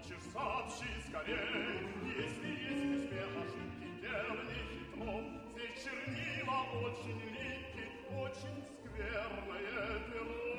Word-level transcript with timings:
лучше 0.00 0.20
сообщи 0.32 0.88
скорей, 1.08 1.86
если 2.16 2.48
есть 2.48 3.04
успех, 3.04 3.28
ошибки 3.36 3.88
верный 4.00 4.60
хитро. 4.70 5.24
Все 5.48 5.66
чернила 5.82 6.58
очень 6.84 7.20
липкие, 7.20 7.88
очень 8.18 8.58
скверное 8.84 10.00
перо. 10.10 10.49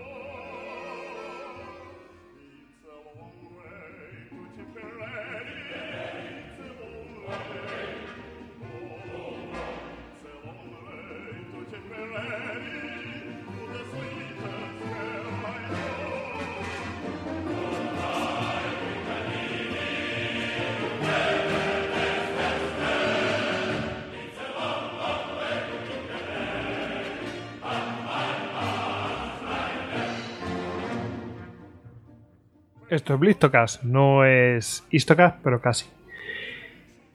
Esto 32.92 33.14
es 33.14 33.22
Blistocast, 33.22 33.84
no 33.84 34.26
es 34.26 34.86
Histocast, 34.92 35.38
pero 35.42 35.62
casi. 35.62 35.86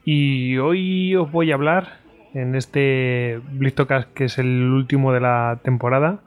Y 0.06 0.56
hoy 0.56 1.14
os 1.16 1.30
voy 1.30 1.50
a 1.50 1.54
hablar 1.54 1.98
en 2.32 2.54
este 2.54 3.42
Blistocast 3.50 4.10
que 4.14 4.24
es 4.24 4.38
el 4.38 4.62
último 4.62 5.12
de 5.12 5.20
la 5.20 5.60
temporada. 5.62 6.20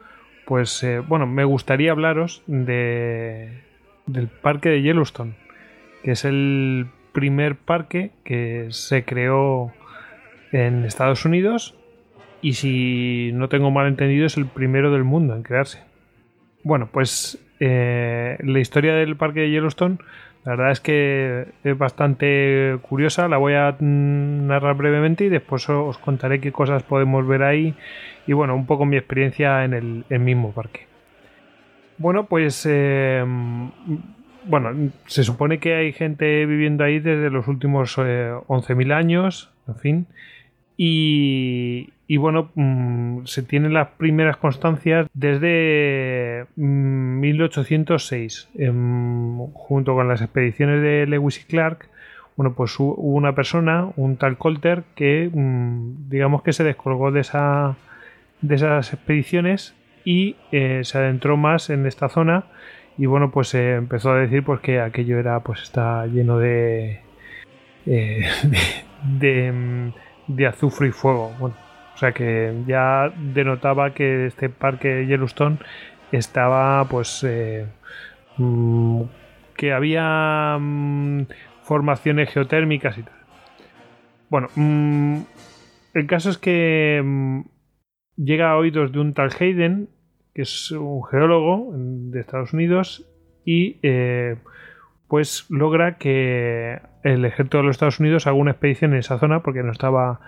Pues 0.45 0.83
eh, 0.83 0.99
bueno, 0.99 1.25
me 1.25 1.45
gustaría 1.45 1.93
hablaros 1.93 2.43
de, 2.45 3.63
del 4.05 4.27
parque 4.27 4.69
de 4.69 4.83
Yellowstone, 4.83 5.33
que 6.03 6.11
es 6.11 6.25
el 6.25 6.85
primer 7.11 7.55
parque 7.55 8.11
que 8.23 8.67
se 8.69 9.03
creó 9.03 9.73
en 10.51 10.85
Estados 10.85 11.25
Unidos 11.25 11.73
y 12.43 12.53
si 12.53 13.31
no 13.33 13.49
tengo 13.49 13.71
mal 13.71 13.87
entendido 13.87 14.27
es 14.27 14.37
el 14.37 14.45
primero 14.45 14.91
del 14.91 15.05
mundo 15.05 15.35
en 15.35 15.41
crearse. 15.41 15.88
Bueno, 16.63 16.89
pues 16.91 17.37
eh, 17.59 18.37
la 18.41 18.59
historia 18.59 18.93
del 18.95 19.15
parque 19.15 19.41
de 19.41 19.51
Yellowstone, 19.51 19.97
la 20.45 20.51
verdad 20.51 20.71
es 20.71 20.79
que 20.79 21.47
es 21.63 21.77
bastante 21.77 22.77
curiosa. 22.81 23.27
La 23.27 23.37
voy 23.37 23.53
a 23.53 23.75
narrar 23.79 24.75
brevemente 24.75 25.25
y 25.25 25.29
después 25.29 25.69
os 25.69 25.97
contaré 25.97 26.39
qué 26.39 26.51
cosas 26.51 26.83
podemos 26.83 27.27
ver 27.27 27.43
ahí 27.43 27.75
y 28.27 28.33
bueno, 28.33 28.55
un 28.55 28.65
poco 28.65 28.85
mi 28.85 28.97
experiencia 28.97 29.63
en 29.63 29.73
el, 29.73 30.19
mismo 30.19 30.51
parque. 30.51 30.87
Bueno, 31.97 32.27
pues 32.27 32.65
eh, 32.69 33.25
bueno, 34.45 34.91
se 35.05 35.23
supone 35.23 35.59
que 35.59 35.75
hay 35.75 35.91
gente 35.93 36.45
viviendo 36.45 36.83
ahí 36.83 36.99
desde 36.99 37.29
los 37.29 37.47
últimos 37.47 37.97
11.000 37.97 38.89
eh, 38.89 38.93
años, 38.93 39.51
en 39.67 39.75
fin. 39.75 40.07
Y, 40.77 41.89
y 42.09 42.17
bueno, 42.17 42.49
mm, 42.55 43.25
se 43.25 43.43
tienen 43.43 43.73
las 43.75 43.89
primeras 43.89 44.35
constancias 44.37 45.07
desde 45.13 46.47
1806, 46.55 48.49
mm, 48.55 48.63
em, 48.63 49.37
junto 49.53 49.93
con 49.93 50.07
las 50.07 50.19
expediciones 50.21 50.81
de 50.81 51.05
Lewis 51.05 51.39
y 51.39 51.43
Clark. 51.45 51.87
Bueno, 52.35 52.55
pues 52.55 52.79
hubo 52.79 52.95
una 52.95 53.35
persona, 53.35 53.89
un 53.95 54.17
tal 54.17 54.39
Colter, 54.39 54.85
que 54.95 55.29
mm, 55.31 56.09
digamos 56.09 56.41
que 56.41 56.51
se 56.51 56.63
descolgó 56.63 57.11
de, 57.11 57.19
esa, 57.19 57.75
de 58.41 58.55
esas 58.55 58.91
expediciones 58.91 59.75
y 60.03 60.35
eh, 60.51 60.81
se 60.85 60.97
adentró 60.97 61.37
más 61.37 61.69
en 61.69 61.85
esta 61.85 62.09
zona 62.09 62.45
y 62.97 63.05
bueno, 63.05 63.29
pues 63.29 63.49
se 63.49 63.75
empezó 63.75 64.13
a 64.13 64.15
decir 64.19 64.43
pues 64.43 64.61
que 64.61 64.81
aquello 64.81 65.19
era 65.19 65.41
pues 65.41 65.61
está 65.61 66.07
lleno 66.07 66.39
de, 66.39 67.01
eh, 67.85 68.25
de, 69.19 70.47
azufre 70.47 70.87
y 70.87 70.91
fuego. 70.91 71.33
O 71.99 72.01
sea 72.01 72.13
que 72.13 72.53
ya 72.65 73.11
denotaba 73.17 73.93
que 73.93 74.27
este 74.27 74.47
parque 74.47 75.05
Yellowstone 75.05 75.57
estaba 76.13 76.85
pues 76.85 77.25
eh, 77.27 77.67
mm, 78.37 79.01
que 79.57 79.73
había 79.73 80.57
mm, 80.57 81.23
formaciones 81.63 82.29
geotérmicas 82.29 82.97
y 82.99 83.03
tal. 83.03 83.13
Bueno, 84.29 84.47
mm, 84.55 85.17
el 85.93 86.07
caso 86.07 86.29
es 86.29 86.37
que 86.37 87.43
llega 88.15 88.51
a 88.51 88.57
oídos 88.57 88.93
de 88.93 88.99
un 89.01 89.13
tal 89.13 89.31
Hayden, 89.37 89.89
que 90.33 90.43
es 90.43 90.71
un 90.71 91.03
geólogo 91.03 91.73
de 91.73 92.21
Estados 92.21 92.53
Unidos, 92.53 93.11
y 93.43 93.77
eh, 93.83 94.37
pues 95.09 95.47
logra 95.49 95.97
que 95.97 96.79
el 97.03 97.25
ejército 97.25 97.57
de 97.57 97.63
los 97.63 97.75
Estados 97.75 97.99
Unidos 97.99 98.25
haga 98.25 98.37
una 98.37 98.51
expedición 98.51 98.93
en 98.93 98.99
esa 98.99 99.19
zona 99.19 99.43
porque 99.43 99.63
no 99.63 99.73
estaba 99.73 100.21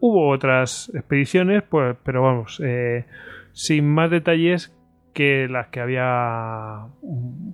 Hubo 0.00 0.28
otras 0.28 0.90
expediciones, 0.94 1.62
pues, 1.62 1.96
pero 2.04 2.22
vamos, 2.22 2.60
eh, 2.64 3.04
sin 3.52 3.88
más 3.88 4.10
detalles 4.10 4.74
que 5.12 5.48
las 5.48 5.68
que 5.68 5.80
había 5.80 6.86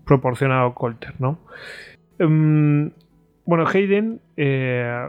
proporcionado 0.04 0.74
Colter, 0.74 1.14
¿no? 1.18 1.38
Em, 2.18 2.92
bueno, 3.44 3.66
Hayden, 3.66 4.20
eh, 4.36 5.06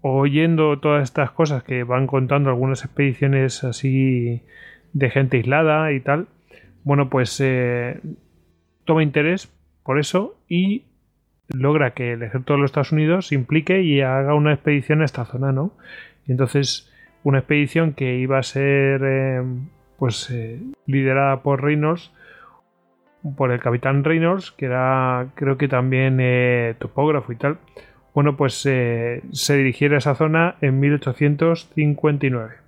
oyendo 0.00 0.78
todas 0.78 1.04
estas 1.04 1.30
cosas 1.30 1.62
que 1.62 1.84
van 1.84 2.06
contando 2.06 2.50
algunas 2.50 2.84
expediciones 2.84 3.64
así 3.64 4.42
de 4.92 5.10
gente 5.10 5.38
aislada 5.38 5.92
y 5.92 6.00
tal, 6.00 6.28
bueno, 6.84 7.08
pues 7.08 7.40
eh, 7.40 8.00
toma 8.84 9.02
interés 9.02 9.52
por 9.84 9.98
eso 9.98 10.38
y 10.48 10.84
logra 11.48 11.92
que 11.94 12.12
el 12.12 12.22
ejército 12.22 12.54
de 12.54 12.60
los 12.60 12.70
Estados 12.70 12.92
Unidos 12.92 13.28
se 13.28 13.34
implique 13.34 13.82
y 13.82 14.00
haga 14.00 14.34
una 14.34 14.52
expedición 14.52 15.02
a 15.02 15.04
esta 15.04 15.24
zona, 15.24 15.52
¿no? 15.52 15.72
Y 16.26 16.32
entonces 16.32 16.90
una 17.24 17.38
expedición 17.38 17.92
que 17.92 18.16
iba 18.16 18.38
a 18.38 18.42
ser 18.42 19.00
eh, 19.04 19.42
pues 19.98 20.30
eh, 20.30 20.60
liderada 20.86 21.42
por 21.42 21.62
Reynolds, 21.62 22.12
por 23.36 23.52
el 23.52 23.60
capitán 23.60 24.02
Reynolds, 24.04 24.50
que 24.50 24.66
era 24.66 25.28
creo 25.34 25.56
que 25.56 25.68
también 25.68 26.18
eh, 26.20 26.74
topógrafo 26.78 27.32
y 27.32 27.36
tal. 27.36 27.58
Bueno, 28.14 28.36
pues 28.36 28.54
se 28.54 29.22
dirigiera 29.56 29.94
a 29.94 29.98
esa 29.98 30.14
zona 30.14 30.56
en 30.60 30.80
1859. 30.80 32.62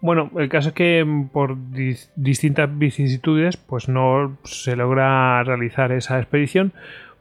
Bueno, 0.00 0.30
el 0.36 0.48
caso 0.48 0.68
es 0.68 0.74
que 0.74 1.04
mm, 1.04 1.28
por 1.28 1.56
distintas 2.16 2.78
vicisitudes 2.78 3.56
pues 3.56 3.88
no 3.88 4.38
se 4.44 4.76
logra 4.76 5.42
realizar 5.42 5.92
esa 5.92 6.18
expedición, 6.18 6.72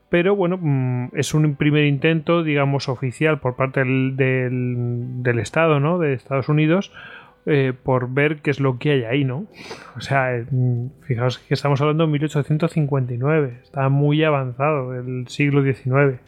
pero 0.09 0.35
bueno, 0.35 0.57
mm, 0.59 1.09
es 1.17 1.33
un 1.33 1.55
primer 1.55 1.85
intento, 1.85 2.43
digamos, 2.43 2.87
oficial 2.89 3.39
por 3.39 3.55
parte 3.55 3.81
del, 3.81 4.15
del, 4.15 5.39
Estado, 5.39 5.79
¿no? 5.79 5.99
De 5.99 6.13
Estados 6.13 6.47
Unidos, 6.49 6.93
eh, 7.45 7.73
por 7.81 8.13
ver 8.13 8.37
qué 8.37 8.51
es 8.51 8.59
lo 8.59 8.79
que 8.79 8.91
hay 8.91 9.03
ahí, 9.03 9.23
¿no? 9.25 9.47
O 9.95 10.01
sea, 10.01 10.35
eh, 10.35 10.45
fijaos 11.01 11.39
que 11.39 11.53
estamos 11.53 11.81
hablando 11.81 12.05
de 12.05 12.11
1859, 12.11 13.59
está 13.63 13.89
muy 13.89 14.23
avanzado, 14.23 14.93
el 14.95 15.27
siglo 15.27 15.61
XIX. 15.61 16.19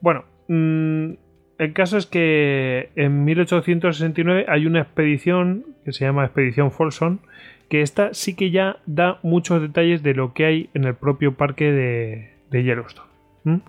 Bueno, 0.00 0.24
mm, 0.48 1.12
el 1.58 1.72
caso 1.72 1.98
es 1.98 2.06
que 2.06 2.90
en 2.96 3.24
1869 3.24 4.46
hay 4.48 4.66
una 4.66 4.80
expedición 4.80 5.64
que 5.84 5.92
se 5.92 6.04
llama 6.04 6.24
Expedición 6.24 6.72
Folsom, 6.72 7.20
que 7.68 7.82
esta 7.82 8.12
sí 8.12 8.34
que 8.34 8.50
ya 8.50 8.78
da 8.86 9.18
muchos 9.22 9.62
detalles 9.62 10.02
de 10.02 10.14
lo 10.14 10.34
que 10.34 10.44
hay 10.44 10.70
en 10.74 10.84
el 10.84 10.94
propio 10.94 11.34
parque 11.34 11.72
de, 11.72 12.35
de 12.50 12.62
Yellowstone. 12.62 13.60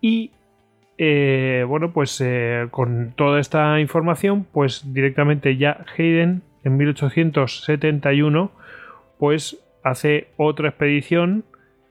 Y 0.00 0.30
eh, 0.98 1.64
bueno, 1.66 1.92
pues 1.92 2.20
eh, 2.20 2.66
con 2.72 3.12
toda 3.16 3.38
esta 3.38 3.78
información, 3.80 4.46
pues 4.52 4.92
directamente 4.92 5.56
ya 5.56 5.84
Hayden 5.96 6.42
en 6.64 6.76
1871 6.76 8.50
pues 9.18 9.58
hace 9.84 10.28
otra 10.36 10.70
expedición 10.70 11.44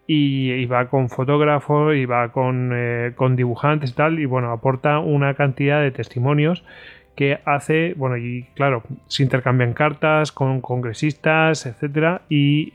y, 0.08 0.66
va 0.66 0.90
con 0.90 1.10
fotógrafos 1.10 1.96
y 1.96 2.06
va 2.06 2.32
con, 2.32 2.72
eh, 2.74 3.14
con, 3.16 3.36
dibujantes 3.36 3.92
y 3.92 3.94
tal 3.94 4.20
y 4.20 4.26
bueno, 4.26 4.52
aporta 4.52 5.00
una 5.00 5.34
cantidad 5.34 5.82
de 5.82 5.92
testimonios 5.92 6.64
que 7.16 7.40
hace, 7.46 7.94
bueno, 7.98 8.16
y 8.18 8.44
claro, 8.54 8.84
se 9.08 9.24
intercambian 9.24 9.74
cartas 9.74 10.32
con 10.32 10.62
congresistas, 10.62 11.66
etcétera, 11.66 12.22
y 12.30 12.72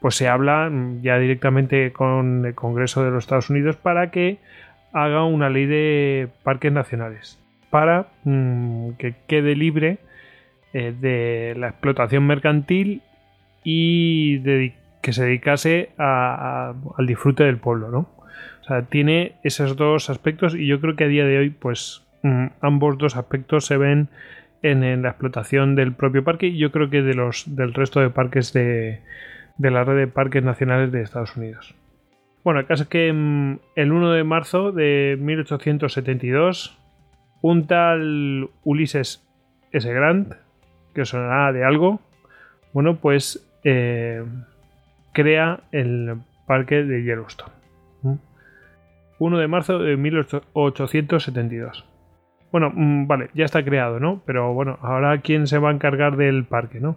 pues 0.00 0.14
se 0.14 0.28
habla 0.28 0.70
ya 1.02 1.18
directamente 1.18 1.92
con 1.92 2.46
el 2.46 2.54
Congreso 2.54 3.04
de 3.04 3.10
los 3.10 3.24
Estados 3.24 3.50
Unidos 3.50 3.76
para 3.76 4.10
que 4.10 4.38
haga 4.92 5.24
una 5.24 5.50
ley 5.50 5.66
de 5.66 6.28
parques 6.42 6.72
nacionales 6.72 7.38
para 7.70 8.08
mm, 8.24 8.92
que 8.92 9.14
quede 9.26 9.54
libre 9.54 9.98
eh, 10.72 10.94
de 10.98 11.54
la 11.58 11.68
explotación 11.68 12.26
mercantil 12.26 13.02
y 13.64 14.40
que 15.02 15.12
se 15.12 15.24
dedicase 15.24 15.90
al 15.98 17.06
disfrute 17.06 17.44
del 17.44 17.58
pueblo, 17.58 17.90
¿no? 17.90 18.08
O 18.60 18.64
sea, 18.64 18.82
tiene 18.82 19.32
esos 19.42 19.76
dos 19.76 20.10
aspectos 20.10 20.54
y 20.54 20.66
yo 20.66 20.80
creo 20.80 20.96
que 20.96 21.04
a 21.04 21.08
día 21.08 21.24
de 21.24 21.38
hoy, 21.38 21.50
pues 21.50 22.02
mm, 22.22 22.46
ambos 22.60 22.98
dos 22.98 23.16
aspectos 23.16 23.66
se 23.66 23.76
ven 23.76 24.08
en, 24.62 24.82
en, 24.84 25.02
la 25.02 25.10
explotación 25.10 25.74
del 25.74 25.92
propio 25.92 26.24
parque 26.24 26.46
y 26.46 26.58
yo 26.58 26.72
creo 26.72 26.90
que 26.90 27.02
de 27.02 27.14
los 27.14 27.44
del 27.54 27.74
resto 27.74 28.00
de 28.00 28.10
parques 28.10 28.52
de, 28.52 29.00
de 29.58 29.70
la 29.70 29.84
red 29.84 29.96
de 29.96 30.06
parques 30.06 30.42
nacionales 30.42 30.90
de 30.92 31.02
Estados 31.02 31.36
Unidos. 31.36 31.74
Bueno, 32.44 32.60
el 32.60 32.66
caso 32.66 32.84
es 32.84 32.88
que 32.88 33.12
mm, 33.12 33.58
el 33.76 33.92
1 33.92 34.12
de 34.12 34.24
marzo 34.24 34.72
de 34.72 35.18
1872, 35.20 36.78
un 37.42 37.66
tal 37.66 38.48
Ulises 38.64 39.28
S. 39.72 39.92
Grant, 39.92 40.32
que 40.94 41.04
sonará 41.04 41.52
de 41.52 41.64
algo, 41.64 42.00
bueno, 42.72 42.96
pues 42.96 43.46
eh, 43.64 44.24
crea 45.12 45.60
el 45.72 46.16
parque 46.46 46.84
de 46.84 47.02
Yellowstone. 47.02 47.58
1 49.20 49.38
de 49.38 49.48
marzo 49.48 49.80
de 49.80 49.96
1872. 49.96 51.84
Bueno, 52.52 52.70
mm, 52.74 53.06
vale, 53.06 53.30
ya 53.34 53.44
está 53.44 53.64
creado, 53.64 54.00
¿no? 54.00 54.22
Pero 54.24 54.54
bueno, 54.54 54.78
ahora 54.80 55.20
quién 55.20 55.46
se 55.46 55.58
va 55.58 55.70
a 55.70 55.72
encargar 55.72 56.16
del 56.16 56.44
parque, 56.44 56.80
¿no? 56.80 56.96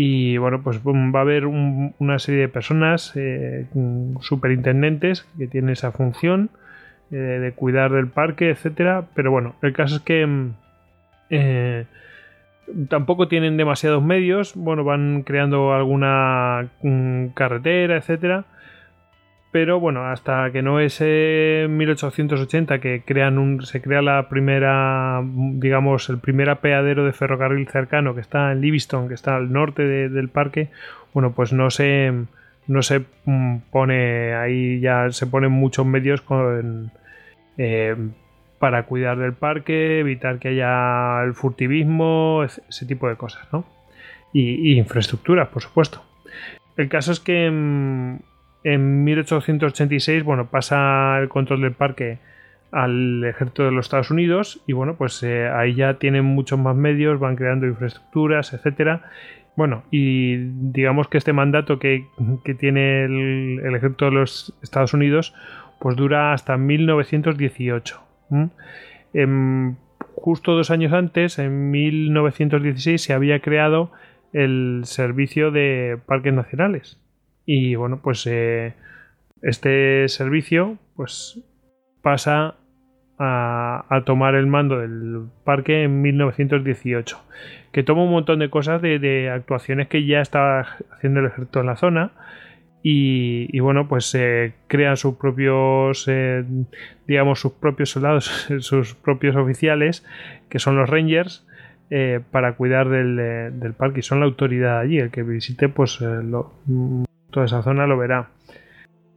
Y 0.00 0.36
bueno, 0.36 0.62
pues 0.62 0.78
va 0.80 1.18
a 1.18 1.22
haber 1.22 1.44
una 1.46 2.20
serie 2.20 2.42
de 2.42 2.48
personas, 2.48 3.10
eh, 3.16 3.66
superintendentes, 4.20 5.26
que 5.36 5.48
tienen 5.48 5.70
esa 5.70 5.90
función 5.90 6.50
eh, 7.10 7.16
de 7.16 7.50
cuidar 7.50 7.90
del 7.90 8.06
parque, 8.06 8.50
etcétera. 8.50 9.06
Pero 9.14 9.32
bueno, 9.32 9.56
el 9.60 9.72
caso 9.72 9.96
es 9.96 10.02
que 10.02 10.24
mm, 10.24 10.54
eh, 11.30 11.86
tampoco 12.88 13.26
tienen 13.26 13.56
demasiados 13.56 14.00
medios. 14.00 14.52
Bueno, 14.54 14.84
van 14.84 15.24
creando 15.24 15.72
alguna 15.72 16.68
mm, 16.80 17.30
carretera, 17.34 17.96
etcétera 17.96 18.44
pero 19.60 19.80
bueno, 19.80 20.06
hasta 20.06 20.52
que 20.52 20.62
no 20.62 20.78
es 20.78 21.00
en 21.00 21.76
1880 21.76 22.78
que 22.78 23.02
crean 23.04 23.38
un, 23.38 23.66
se 23.66 23.82
crea 23.82 24.02
la 24.02 24.28
primera, 24.28 25.20
digamos, 25.24 26.08
el 26.10 26.18
primer 26.18 26.48
apeadero 26.48 27.04
de 27.04 27.12
ferrocarril 27.12 27.66
cercano 27.66 28.14
que 28.14 28.20
está 28.20 28.52
en 28.52 28.60
Livingston, 28.60 29.08
que 29.08 29.14
está 29.14 29.34
al 29.34 29.52
norte 29.52 29.82
del 29.82 30.28
parque, 30.28 30.70
bueno, 31.12 31.32
pues 31.32 31.52
no 31.52 31.70
se, 31.70 32.12
no 32.68 32.82
se 32.82 33.02
mm, 33.24 33.56
pone 33.72 34.36
ahí, 34.36 34.78
ya 34.78 35.10
se 35.10 35.26
ponen 35.26 35.50
muchos 35.50 35.84
medios 35.84 36.22
eh, 37.56 37.96
para 38.60 38.84
cuidar 38.84 39.18
del 39.18 39.32
parque, 39.32 39.98
evitar 39.98 40.38
que 40.38 40.50
haya 40.50 41.24
el 41.24 41.34
furtivismo, 41.34 42.44
ese 42.44 42.86
tipo 42.86 43.08
de 43.08 43.16
cosas, 43.16 43.52
¿no? 43.52 43.64
Y, 44.32 44.70
y 44.72 44.78
infraestructuras, 44.78 45.48
por 45.48 45.62
supuesto. 45.62 46.00
El 46.76 46.88
caso 46.88 47.10
es 47.10 47.18
que 47.18 47.50
mm, 47.50 48.18
en 48.64 49.04
1886, 49.04 50.24
bueno, 50.24 50.46
pasa 50.50 51.18
el 51.20 51.28
control 51.28 51.62
del 51.62 51.72
parque 51.72 52.18
al 52.70 53.24
ejército 53.24 53.64
de 53.64 53.70
los 53.70 53.86
Estados 53.86 54.10
Unidos 54.10 54.62
y 54.66 54.72
bueno, 54.72 54.96
pues 54.96 55.22
eh, 55.22 55.48
ahí 55.48 55.74
ya 55.74 55.94
tienen 55.94 56.24
muchos 56.24 56.58
más 56.58 56.76
medios, 56.76 57.18
van 57.18 57.36
creando 57.36 57.66
infraestructuras, 57.66 58.52
etcétera. 58.52 59.10
Bueno, 59.56 59.84
y 59.90 60.36
digamos 60.36 61.08
que 61.08 61.18
este 61.18 61.32
mandato 61.32 61.78
que, 61.78 62.06
tiene 62.58 63.04
el, 63.04 63.74
ejército 63.74 64.04
de 64.06 64.10
los 64.12 64.54
Estados 64.62 64.94
Unidos, 64.94 65.34
pues 65.80 65.96
dura 65.96 66.32
hasta 66.32 66.56
1918. 66.56 68.00
Em, 69.14 69.76
justo 70.14 70.52
dos 70.54 70.70
años 70.70 70.92
antes, 70.92 71.38
en 71.38 71.70
1916, 71.70 73.02
se 73.02 73.12
había 73.12 73.40
creado 73.40 73.90
el 74.32 74.82
servicio 74.84 75.50
de 75.50 75.98
parques 76.06 76.34
nacionales 76.34 77.00
y 77.50 77.76
bueno, 77.76 78.00
pues 78.02 78.26
eh, 78.26 78.74
este 79.40 80.06
servicio 80.08 80.76
pues 80.94 81.40
pasa 82.02 82.56
a, 83.18 84.02
tomar 84.04 84.34
el 84.34 84.46
mando 84.46 84.80
del 84.80 85.28
parque 85.44 85.84
en 85.84 86.02
1918, 86.02 87.18
que 87.72 87.82
toma 87.82 88.02
un 88.02 88.10
montón 88.10 88.40
de 88.40 88.50
cosas 88.50 88.82
de, 88.82 89.30
actuaciones 89.34 89.88
que 89.88 90.04
ya 90.04 90.20
estaba 90.20 90.76
haciendo 90.92 91.20
el 91.20 91.26
ejército 91.26 91.60
en 91.60 91.66
la 91.66 91.76
zona. 91.76 92.12
Y, 92.82 93.58
bueno, 93.60 93.88
pues 93.88 94.04
se 94.04 94.52
crean 94.66 94.98
sus 94.98 95.16
propios, 95.16 96.04
eh, 96.06 96.44
digamos, 97.06 97.40
sus 97.40 97.52
propios 97.52 97.90
soldados, 97.90 98.26
sus 98.60 98.94
propios 98.94 99.36
oficiales, 99.36 100.06
que 100.50 100.58
son 100.58 100.76
los 100.76 100.88
Rangers, 100.88 101.46
eh, 101.88 102.20
para 102.30 102.56
cuidar 102.56 102.90
del, 102.90 103.74
parque 103.78 104.00
y 104.00 104.02
son 104.02 104.20
la 104.20 104.26
autoridad 104.26 104.80
allí. 104.80 104.98
El 104.98 105.10
que 105.10 105.22
visite, 105.22 105.70
pues 105.70 106.00
lo, 106.00 106.52
toda 107.30 107.46
esa 107.46 107.62
zona 107.62 107.86
lo 107.86 107.98
verá. 107.98 108.30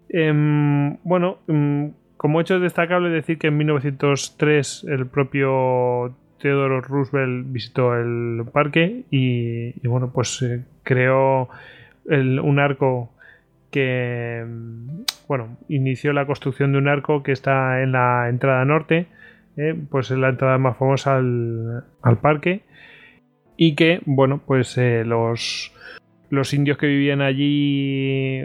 Em, 0.09 0.97
bueno, 1.03 1.37
em, 1.47 1.93
como 2.17 2.41
hecho 2.41 2.59
destacable 2.59 3.09
decir 3.09 3.37
que 3.37 3.47
en 3.47 3.57
1903 3.57 4.85
el 4.89 5.07
propio 5.07 6.13
Theodore 6.41 6.81
Roosevelt 6.81 7.45
visitó 7.51 7.95
el 7.95 8.43
parque 8.51 9.03
y, 9.09 9.87
bueno, 9.87 10.11
pues 10.13 10.41
eh, 10.41 10.63
creó 10.83 11.49
un 12.05 12.59
arco 12.59 13.11
que, 13.71 14.39
em, 14.39 15.05
bueno, 15.27 15.57
inició 15.69 16.13
la 16.13 16.25
construcción 16.25 16.73
de 16.73 16.79
un 16.79 16.87
arco 16.87 17.23
que 17.23 17.31
está 17.31 17.81
en 17.81 17.93
la 17.93 18.27
entrada 18.29 18.65
norte, 18.65 19.07
eh, 19.57 19.75
pues 19.89 20.11
es 20.11 20.17
la 20.17 20.29
entrada 20.29 20.57
más 20.57 20.77
famosa 20.77 21.17
al, 21.17 22.17
parque 22.21 22.61
y 23.57 23.75
que, 23.75 24.01
bueno, 24.05 24.41
pues 24.45 24.77
eh, 24.77 25.03
los 25.05 25.73
los 26.31 26.53
indios 26.53 26.79
que 26.79 26.87
vivían 26.87 27.21
allí 27.21 28.43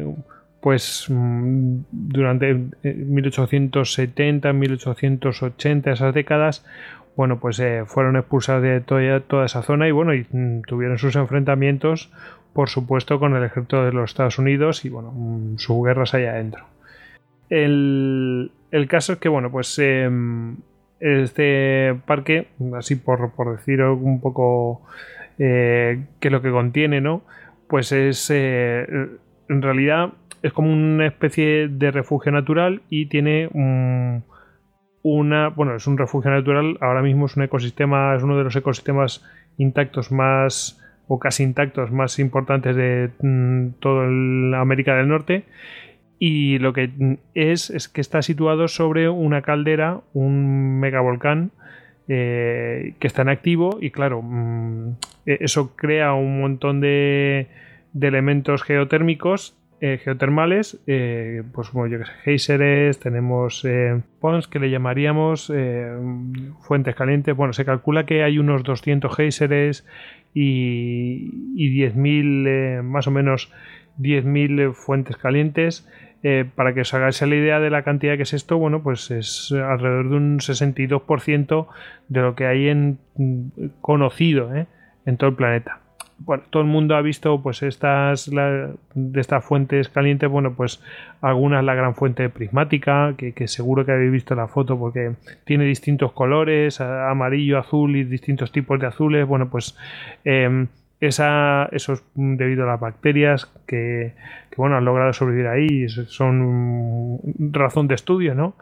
pues 0.60 1.06
mm, 1.08 1.78
durante 1.92 2.54
1870, 2.82 4.52
1880, 4.52 5.92
esas 5.92 6.12
décadas, 6.12 6.66
bueno, 7.14 7.38
pues 7.38 7.60
eh, 7.60 7.84
fueron 7.86 8.16
expulsados 8.16 8.62
de 8.62 8.80
toda, 8.80 9.20
toda, 9.20 9.46
esa 9.46 9.62
zona 9.62 9.86
y 9.88 9.92
bueno, 9.92 10.12
y, 10.12 10.26
mm, 10.28 10.62
tuvieron 10.62 10.98
sus 10.98 11.14
enfrentamientos, 11.14 12.10
por 12.52 12.68
supuesto, 12.68 13.20
con 13.20 13.36
el 13.36 13.44
ejército 13.44 13.84
de 13.84 13.92
los 13.92 14.10
Estados 14.10 14.38
Unidos 14.38 14.84
y 14.84 14.88
bueno, 14.88 15.12
mm, 15.12 15.58
sus 15.58 15.84
guerras 15.84 16.14
allá 16.14 16.32
adentro. 16.32 16.64
El, 17.48 18.50
el, 18.72 18.88
caso 18.88 19.12
es 19.12 19.18
que, 19.20 19.28
bueno, 19.28 19.52
pues 19.52 19.78
em, 19.78 20.56
este 20.98 21.94
parque, 22.06 22.48
así 22.76 22.96
por, 22.96 23.30
por 23.30 23.56
decir 23.56 23.82
un 23.82 24.20
poco 24.20 24.82
eh, 25.38 26.02
qué 26.18 26.28
es 26.28 26.32
lo 26.32 26.42
que 26.42 26.50
contiene, 26.50 27.00
¿no? 27.00 27.22
Pues 27.68 27.92
es 27.92 28.30
eh, 28.30 28.86
en 29.48 29.62
realidad 29.62 30.12
es 30.42 30.52
como 30.52 30.72
una 30.72 31.06
especie 31.06 31.68
de 31.68 31.90
refugio 31.90 32.32
natural 32.32 32.82
y 32.90 33.06
tiene 33.06 33.48
una 35.02 35.48
bueno 35.48 35.76
es 35.76 35.86
un 35.86 35.98
refugio 35.98 36.30
natural. 36.30 36.78
Ahora 36.80 37.02
mismo 37.02 37.26
es 37.26 37.36
un 37.36 37.44
ecosistema 37.44 38.14
es 38.16 38.22
uno 38.22 38.36
de 38.36 38.44
los 38.44 38.56
ecosistemas 38.56 39.24
intactos 39.58 40.12
más 40.12 40.82
o 41.08 41.18
casi 41.18 41.42
intactos 41.44 41.92
más 41.92 42.18
importantes 42.18 42.74
de 42.74 43.10
mm, 43.20 43.78
toda 43.80 44.06
la 44.06 44.60
América 44.60 44.94
del 44.96 45.08
Norte. 45.08 45.44
Y 46.18 46.58
lo 46.58 46.72
que 46.72 47.18
es 47.34 47.70
es 47.70 47.88
que 47.88 48.00
está 48.00 48.22
situado 48.22 48.68
sobre 48.68 49.08
una 49.08 49.42
caldera 49.42 50.00
un 50.14 50.80
megavolcán 50.80 51.50
eh, 52.08 52.94
que 52.98 53.06
está 53.06 53.22
en 53.22 53.28
activo 53.28 53.78
y 53.80 53.90
claro, 53.90 54.22
mm, 54.22 54.94
eso 55.26 55.76
crea 55.76 56.14
un 56.14 56.40
montón 56.40 56.80
de, 56.80 57.48
elementos 58.00 58.62
geotérmicos 58.62 59.56
eh, 59.80 60.00
geotermales, 60.02 60.80
eh, 60.86 61.42
pues 61.52 61.68
como 61.68 61.86
yo 61.86 61.98
que 61.98 62.38
sé, 62.38 62.90
tenemos 63.02 63.66
ponds 64.20 64.48
que 64.48 64.58
le 64.58 64.70
llamaríamos 64.70 65.52
fuentes 66.60 66.94
calientes. 66.94 67.36
Bueno, 67.36 67.52
se 67.52 67.64
calcula 67.64 68.06
que 68.06 68.22
hay 68.22 68.38
unos 68.38 68.62
200 68.62 69.14
géiseres 69.14 69.86
y, 70.32 71.52
y 71.56 71.78
10.000, 71.78 72.82
más 72.82 73.06
o 73.06 73.10
menos 73.10 73.52
10.000 73.98 74.72
fuentes 74.72 75.16
calientes. 75.16 75.86
Eh, 76.28 76.44
para 76.56 76.74
que 76.74 76.80
os 76.80 76.92
hagáis 76.92 77.20
la 77.22 77.36
idea 77.36 77.60
de 77.60 77.70
la 77.70 77.82
cantidad 77.82 78.16
que 78.16 78.24
es 78.24 78.32
esto, 78.32 78.58
bueno, 78.58 78.82
pues 78.82 79.10
es 79.12 79.52
alrededor 79.52 80.10
de 80.10 80.16
un 80.16 80.38
62% 80.40 81.68
de 82.08 82.20
lo 82.20 82.34
que 82.34 82.46
hay 82.46 82.68
en 82.68 82.98
conocido 83.80 84.52
¿eh? 84.52 84.66
En 85.06 85.16
todo 85.16 85.30
el 85.30 85.36
planeta. 85.36 85.80
Bueno, 86.18 86.44
todo 86.48 86.62
el 86.62 86.68
mundo 86.68 86.96
ha 86.96 87.02
visto 87.02 87.42
pues 87.42 87.62
estas 87.62 88.30
de 88.30 89.20
estas 89.20 89.44
fuentes 89.44 89.90
calientes, 89.90 90.30
bueno, 90.30 90.54
pues 90.54 90.82
algunas 91.20 91.62
la 91.62 91.74
gran 91.74 91.94
fuente 91.94 92.30
prismática, 92.30 93.14
que, 93.18 93.48
seguro 93.48 93.84
que 93.84 93.92
habéis 93.92 94.12
visto 94.12 94.34
la 94.34 94.48
foto 94.48 94.78
porque 94.78 95.12
tiene 95.44 95.64
distintos 95.64 96.12
colores, 96.12 96.80
amarillo, 96.80 97.58
azul 97.58 97.96
y 97.96 98.04
distintos 98.04 98.50
tipos 98.50 98.80
de 98.80 98.86
azules, 98.86 99.26
bueno, 99.26 99.50
pues 99.50 99.76
em, 100.24 100.68
esa, 101.00 101.68
eso 101.72 101.92
es 101.92 102.02
debido 102.14 102.64
a 102.64 102.66
las 102.66 102.80
bacterias 102.80 103.52
que, 103.66 104.14
bueno, 104.56 104.76
han 104.76 104.86
logrado 104.86 105.12
sobrevivir 105.12 105.48
ahí, 105.48 105.88
son 105.88 107.20
razón 107.52 107.88
de 107.88 107.94
estudio, 107.94 108.34
¿no? 108.34 108.54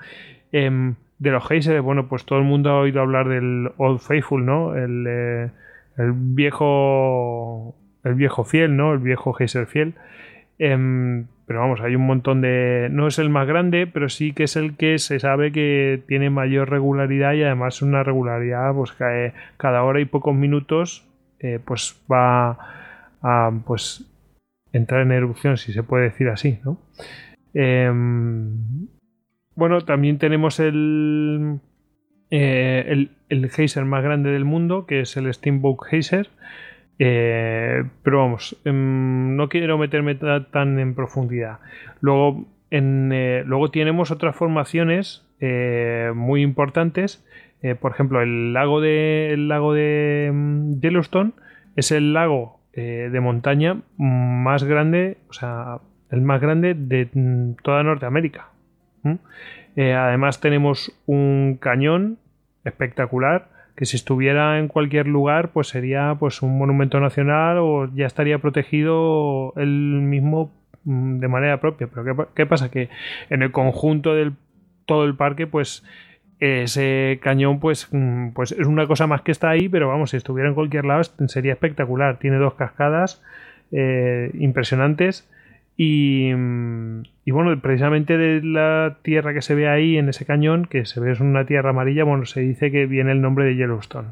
Em, 0.51 0.97
de 1.21 1.31
los 1.31 1.47
geysers, 1.47 1.81
bueno, 1.83 2.09
pues 2.09 2.25
todo 2.25 2.41
el 2.41 2.45
mundo 2.45 2.71
ha 2.71 2.81
oído 2.81 3.01
hablar 3.01 3.29
del 3.29 3.71
Old 3.77 4.01
Faithful, 4.01 4.45
¿no? 4.45 4.75
El, 4.75 5.07
eh, 5.09 5.51
el 5.97 6.13
viejo 6.13 7.75
el 8.05 8.15
viejo 8.15 8.45
fiel, 8.45 8.77
¿no? 8.77 8.93
El 8.93 8.99
viejo 8.99 9.33
geyser 9.33 9.67
fiel. 9.67 9.95
Em, 10.59 11.27
pero 11.47 11.61
vamos, 11.61 11.81
hay 11.81 11.97
un 11.97 12.07
montón 12.07 12.41
de... 12.41 12.89
No 12.91 13.07
es 13.07 13.19
el 13.19 13.31
más 13.31 13.47
grande, 13.47 13.87
pero 13.87 14.09
sí 14.09 14.33
que 14.33 14.45
es 14.45 14.57
el 14.57 14.77
que 14.77 14.99
se 14.99 15.19
sabe 15.19 15.53
que 15.53 16.03
tiene 16.07 16.31
mayor 16.31 16.71
regularidad 16.71 17.33
y 17.33 17.43
además 17.43 17.83
una 17.83 18.03
regularidad 18.03 18.73
pues 18.75 18.95
cada 19.57 19.83
hora 19.83 20.01
y 20.01 20.05
pocos 20.05 20.35
minutos 20.35 21.07
eh, 21.41 21.59
pues 21.65 22.01
va 22.11 22.59
a 23.23 23.53
pues 23.67 24.11
entrar 24.73 25.03
en 25.03 25.13
erupción, 25.13 25.57
si 25.57 25.73
se 25.73 25.83
puede 25.83 26.05
decir 26.05 26.29
así, 26.29 26.59
¿no? 26.65 26.79
Em, 27.53 28.89
bueno, 29.55 29.81
también 29.83 30.19
tenemos 30.19 30.59
el, 30.61 31.61
eh, 32.37 32.85
el, 32.88 33.11
el, 33.29 33.49
geyser 33.49 33.85
más 33.85 34.03
grande 34.03 34.31
del 34.31 34.45
mundo, 34.45 34.87
que 34.87 35.03
es 35.03 35.17
el 35.17 35.33
Steamboat 35.33 35.79
Geyser. 35.88 36.31
Eh, 36.99 37.85
pero 38.03 38.19
vamos, 38.19 38.61
em, 38.64 39.37
no 39.37 39.49
quiero 39.49 39.79
meterme 39.79 40.17
tan 40.17 40.81
en 40.81 40.97
profundidad. 40.97 41.61
Luego, 42.00 42.45
eh, 42.73 43.45
luego 43.47 43.71
tenemos 43.71 44.11
otras 44.11 44.35
formaciones 44.35 45.25
muy 46.14 46.43
importantes. 46.43 47.25
por 47.81 47.93
ejemplo, 47.93 48.21
el 48.21 48.53
lago 48.53 48.81
de, 48.81 49.33
el 49.33 49.47
lago 49.47 49.73
de 49.73 50.31
mm, 50.35 50.81
Yellowstone 50.81 51.33
es 51.76 51.93
el 51.93 52.14
lago 52.14 52.59
de 52.75 53.21
montaña 53.21 53.81
más 53.97 54.64
grande, 54.64 55.19
o 55.29 55.33
sea, 55.33 55.79
el 56.11 56.21
más 56.23 56.41
grande 56.41 56.75
de 56.75 57.09
mm, 57.12 57.62
toda 57.62 57.85
Norteamérica. 57.85 58.49
además 59.76 60.41
tenemos 60.41 60.91
un 61.07 61.59
cañón 61.61 62.19
espectacular 62.64 63.49
que 63.76 63.87
si 63.87 63.97
estuviera 63.97 64.59
en 64.59 64.68
cualquier 64.68 65.06
lugar 65.06 65.50
pues 65.50 65.68
sería 65.68 66.16
pues 66.18 66.42
un 66.42 66.59
monumento 66.59 67.00
nacional 67.00 67.59
o 67.59 67.92
ya 67.94 68.06
estaría 68.06 68.38
protegido 68.38 69.52
él 69.56 69.68
mismo 69.68 70.52
mm, 70.85 71.18
de 71.18 71.28
manera 71.28 71.61
propia 71.61 71.88
pero 71.88 72.28
¿qué, 72.35 72.47
pasa? 72.47 72.71
que 72.71 72.88
en 73.30 73.42
el 73.42 73.50
conjunto 73.50 74.14
del 74.14 74.35
todo 74.87 75.04
el 75.04 75.16
parque 75.16 75.47
pues 75.47 75.85
ese 76.40 77.18
cañón 77.23 77.59
pues, 77.59 77.88
mm, 77.90 78.30
pues 78.30 78.52
es 78.52 78.66
una 78.66 78.87
cosa 78.87 79.06
más 79.06 79.23
que 79.23 79.33
está 79.33 79.50
ahí 79.50 79.68
pero 79.68 79.88
vamos 79.88 80.11
si 80.11 80.16
estuviera 80.16 80.49
en 80.49 80.54
cualquier 80.54 80.85
lado 80.85 81.02
sería 81.26 81.52
espectacular 81.52 82.18
tiene 82.18 82.37
dos 82.37 82.54
cascadas 82.54 83.23
eh, 83.73 84.30
impresionantes 84.35 85.28
y, 85.76 86.33
bueno, 87.26 87.61
precisamente 87.61 88.16
de 88.16 88.43
la 88.43 88.99
tierra 89.02 89.35
que 89.35 89.43
se 89.43 89.54
ve 89.54 89.69
ahí 89.69 89.97
en 89.97 90.09
ese 90.09 90.25
cañón, 90.25 90.66
que 90.66 90.85
se 90.85 91.00
ve 91.00 91.12
es 91.12 91.21
una 91.21 91.47
tierra 91.47 91.71
amarilla, 91.71 92.04
bueno, 92.04 92.26
se 92.26 92.40
dice 92.40 92.71
que 92.71 92.87
viene 92.87 93.12
el 93.12 93.21
nombre 93.21 93.45
de 93.45 93.57
Yellowstone. 93.57 94.09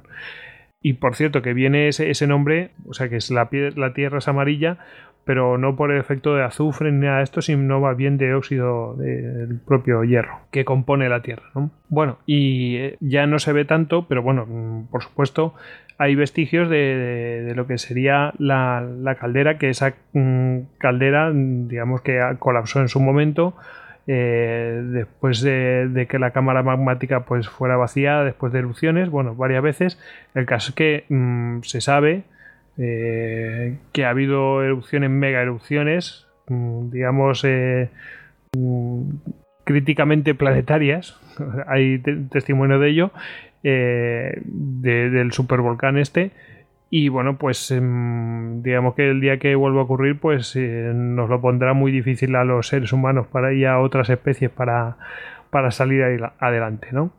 Y 0.80 0.94
por 0.94 1.14
cierto, 1.14 1.42
que 1.42 1.54
viene 1.54 1.88
ese, 1.88 2.26
nombre, 2.26 2.70
o 2.88 2.94
sea 2.94 3.08
que 3.08 3.16
es 3.16 3.30
la, 3.30 3.48
la 3.76 3.94
tierra 3.94 4.18
es 4.18 4.26
amarilla, 4.26 4.78
pero 5.24 5.56
no 5.58 5.76
por 5.76 5.92
el 5.92 6.00
efecto 6.00 6.34
de 6.34 6.42
azufre 6.42 6.90
ni 6.90 7.06
nada 7.06 7.18
de 7.18 7.24
esto, 7.24 7.42
sino 7.42 7.80
más 7.80 7.96
bien 7.96 8.18
de 8.18 8.34
óxido 8.34 8.96
del 8.96 9.60
propio 9.60 10.02
hierro 10.02 10.40
que 10.50 10.64
compone 10.64 11.08
la 11.08 11.22
Tierra. 11.22 11.44
Bueno, 11.88 12.18
y 12.26 12.76
eh, 12.76 12.96
ya 13.00 13.26
no 13.26 13.38
se 13.38 13.52
ve 13.52 13.64
tanto, 13.64 14.08
pero 14.08 14.22
bueno, 14.22 14.46
mm, 14.46 14.86
por 14.90 15.02
supuesto, 15.02 15.54
hay 16.02 16.16
vestigios 16.16 16.68
de, 16.68 17.52
lo 17.54 17.68
que 17.68 17.78
sería 17.78 18.34
la, 18.38 19.16
caldera, 19.20 19.56
que 19.56 19.70
esa 19.70 19.94
mm, 20.12 20.58
caldera, 20.78 21.30
digamos 21.32 22.00
que 22.00 22.20
colapsó 22.40 22.80
en 22.80 22.88
su 22.88 23.00
momento. 23.00 23.54
Eh, 24.08 24.82
después 24.84 25.42
de, 25.42 26.08
que 26.10 26.18
la 26.18 26.32
cámara 26.32 26.64
magmática 26.64 27.24
pues 27.24 27.48
fuera 27.48 27.76
vaciada 27.76 28.24
después 28.24 28.52
de 28.52 28.58
erupciones, 28.58 29.10
bueno, 29.10 29.36
varias 29.36 29.62
veces. 29.62 30.00
El 30.34 30.44
caso 30.44 30.70
es 30.70 30.74
que 30.74 31.04
mm, 31.08 31.60
se 31.62 31.80
sabe 31.80 32.24
eh, 32.78 33.76
que 33.92 34.04
ha 34.04 34.10
habido 34.10 34.64
erupciones, 34.64 35.08
mega 35.08 35.40
erupciones, 35.40 36.26
mm, 36.48 36.90
digamos, 36.90 37.44
eh, 37.44 37.90
críticamente 39.62 40.34
planetarias, 40.34 41.16
hay 41.68 42.02
testimonio 42.28 42.80
de 42.80 42.90
ello, 42.90 43.12
eh, 43.62 44.40
del 44.44 45.32
supervolcán 45.32 45.98
este. 45.98 46.30
Y 46.90 47.08
bueno, 47.08 47.38
pues 47.38 47.70
em, 47.70 48.62
digamos 48.62 48.94
que 48.94 49.10
el 49.10 49.20
día 49.20 49.38
que 49.38 49.54
vuelva 49.54 49.80
a 49.80 49.84
ocurrir, 49.84 50.20
pues 50.20 50.54
nos 50.56 51.30
lo 51.30 51.40
pondrá 51.40 51.72
muy 51.72 51.90
difícil 51.90 52.36
a 52.36 52.44
los 52.44 52.68
seres 52.68 52.92
humanos 52.92 53.26
para 53.28 53.54
y 53.54 53.64
a 53.64 53.78
otras 53.78 54.10
especies 54.10 54.50
para, 54.50 54.98
para 55.50 55.70
salir 55.70 56.02
adelante, 56.38 56.88
¿no? 56.92 57.12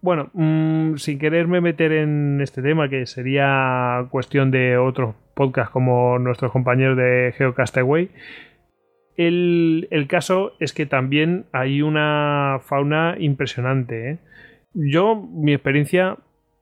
Bueno, 0.00 0.30
mm, 0.32 0.94
sin 0.96 1.18
quererme 1.18 1.60
meter 1.60 1.92
en 1.92 2.40
este 2.40 2.62
tema, 2.62 2.88
que 2.88 3.06
sería 3.06 4.06
cuestión 4.10 4.50
de 4.50 4.76
otros 4.76 5.16
podcasts 5.34 5.72
como 5.72 6.18
nuestros 6.18 6.52
compañeros 6.52 6.96
de 6.96 7.34
Geocastaway, 7.36 8.10
el, 9.16 9.88
el 9.90 10.06
caso 10.06 10.52
es 10.60 10.72
que 10.72 10.86
también 10.86 11.46
hay 11.52 11.82
una 11.82 12.60
fauna 12.62 13.16
impresionante. 13.18 14.10
¿eh? 14.10 14.18
Yo, 14.74 15.16
mi 15.16 15.52
experiencia 15.54 16.16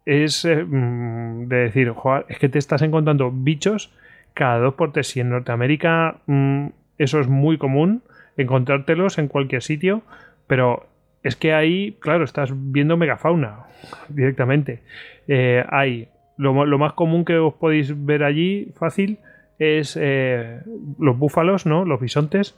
es 0.04 0.44
eh, 0.44 0.64
mm, 0.64 1.48
de 1.48 1.56
decir, 1.56 1.92
es 2.28 2.38
que 2.38 2.48
te 2.48 2.58
estás 2.58 2.82
encontrando 2.82 3.30
bichos 3.32 3.92
cada 4.34 4.58
dos 4.58 4.74
por 4.74 4.92
tres. 4.92 5.16
Y 5.16 5.20
en 5.20 5.30
Norteamérica 5.30 6.18
mm, 6.26 6.68
eso 6.98 7.20
es 7.20 7.28
muy 7.28 7.58
común, 7.58 8.02
encontrártelos 8.36 9.18
en 9.18 9.28
cualquier 9.28 9.62
sitio, 9.62 10.02
pero 10.46 10.86
es 11.22 11.36
que 11.36 11.52
ahí, 11.52 11.96
claro, 12.00 12.24
estás 12.24 12.50
viendo 12.54 12.96
megafauna 12.96 13.66
directamente. 14.08 14.82
Eh, 15.26 15.64
hay 15.68 16.08
lo, 16.36 16.52
más 16.78 16.92
común 16.92 17.24
que 17.24 17.36
os 17.38 17.54
podéis 17.54 18.04
ver 18.04 18.22
allí 18.22 18.72
fácil 18.76 19.18
es 19.58 19.98
eh, 20.00 20.60
los 20.98 21.18
búfalos, 21.18 21.66
¿no? 21.66 21.84
Los 21.84 22.00
bisontes. 22.00 22.56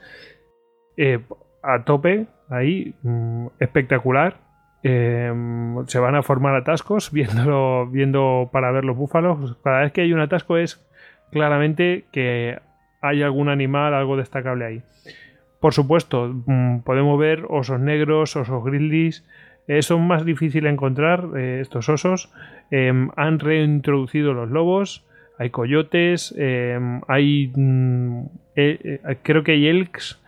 Eh, 0.96 1.20
a 1.62 1.84
tope, 1.84 2.26
ahí, 2.50 2.94
mm, 3.02 3.46
espectacular. 3.60 4.36
Se 4.82 5.98
van 5.98 6.14
a 6.14 6.22
formar 6.22 6.54
atascos 6.54 7.12
viendo, 7.12 7.86
viendo 7.90 8.48
para 8.52 8.70
ver 8.72 8.84
los 8.84 8.96
búfalos. 8.96 9.56
Cada 9.62 9.80
vez 9.80 9.92
que 9.92 10.02
hay 10.02 10.12
un 10.12 10.20
atasco 10.20 10.56
es 10.56 10.84
claramente 11.30 12.04
que 12.12 12.58
hay 13.00 13.22
algún 13.22 13.48
animal, 13.48 13.94
algo 13.94 14.16
destacable 14.16 14.64
ahí. 14.64 14.82
Por 15.60 15.74
supuesto, 15.74 16.28
mm, 16.28 16.80
podemos 16.80 17.18
ver 17.18 17.44
osos 17.48 17.80
negros, 17.80 18.36
osos 18.36 18.64
grizzlies. 18.64 19.24
Eh, 19.66 19.82
son 19.82 20.06
más 20.06 20.24
difíciles 20.24 20.72
encontrar 20.72 21.28
eh, 21.36 21.58
estos 21.60 21.88
osos. 21.88 22.32
Em, 22.70 23.10
han 23.16 23.38
reintroducido 23.38 24.32
los 24.34 24.50
lobos. 24.50 25.04
Hay 25.38 25.50
coyotes. 25.50 26.34
Em, 26.38 27.00
hay. 27.08 27.52
Mm, 27.54 28.26
eh, 28.56 29.00
creo 29.22 29.42
que 29.42 29.52
hay 29.52 29.66
elks. 29.66 30.20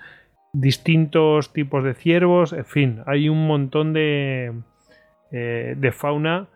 Distintos 0.53 1.53
tipos 1.53 1.85
de 1.85 1.95
ciervos. 1.95 2.53
En 2.53 2.65
fin, 2.65 3.03
hay 3.07 3.29
un 3.29 3.47
montón 3.47 3.93
de. 3.93 4.53
de 5.31 5.93
fauna 5.93 6.49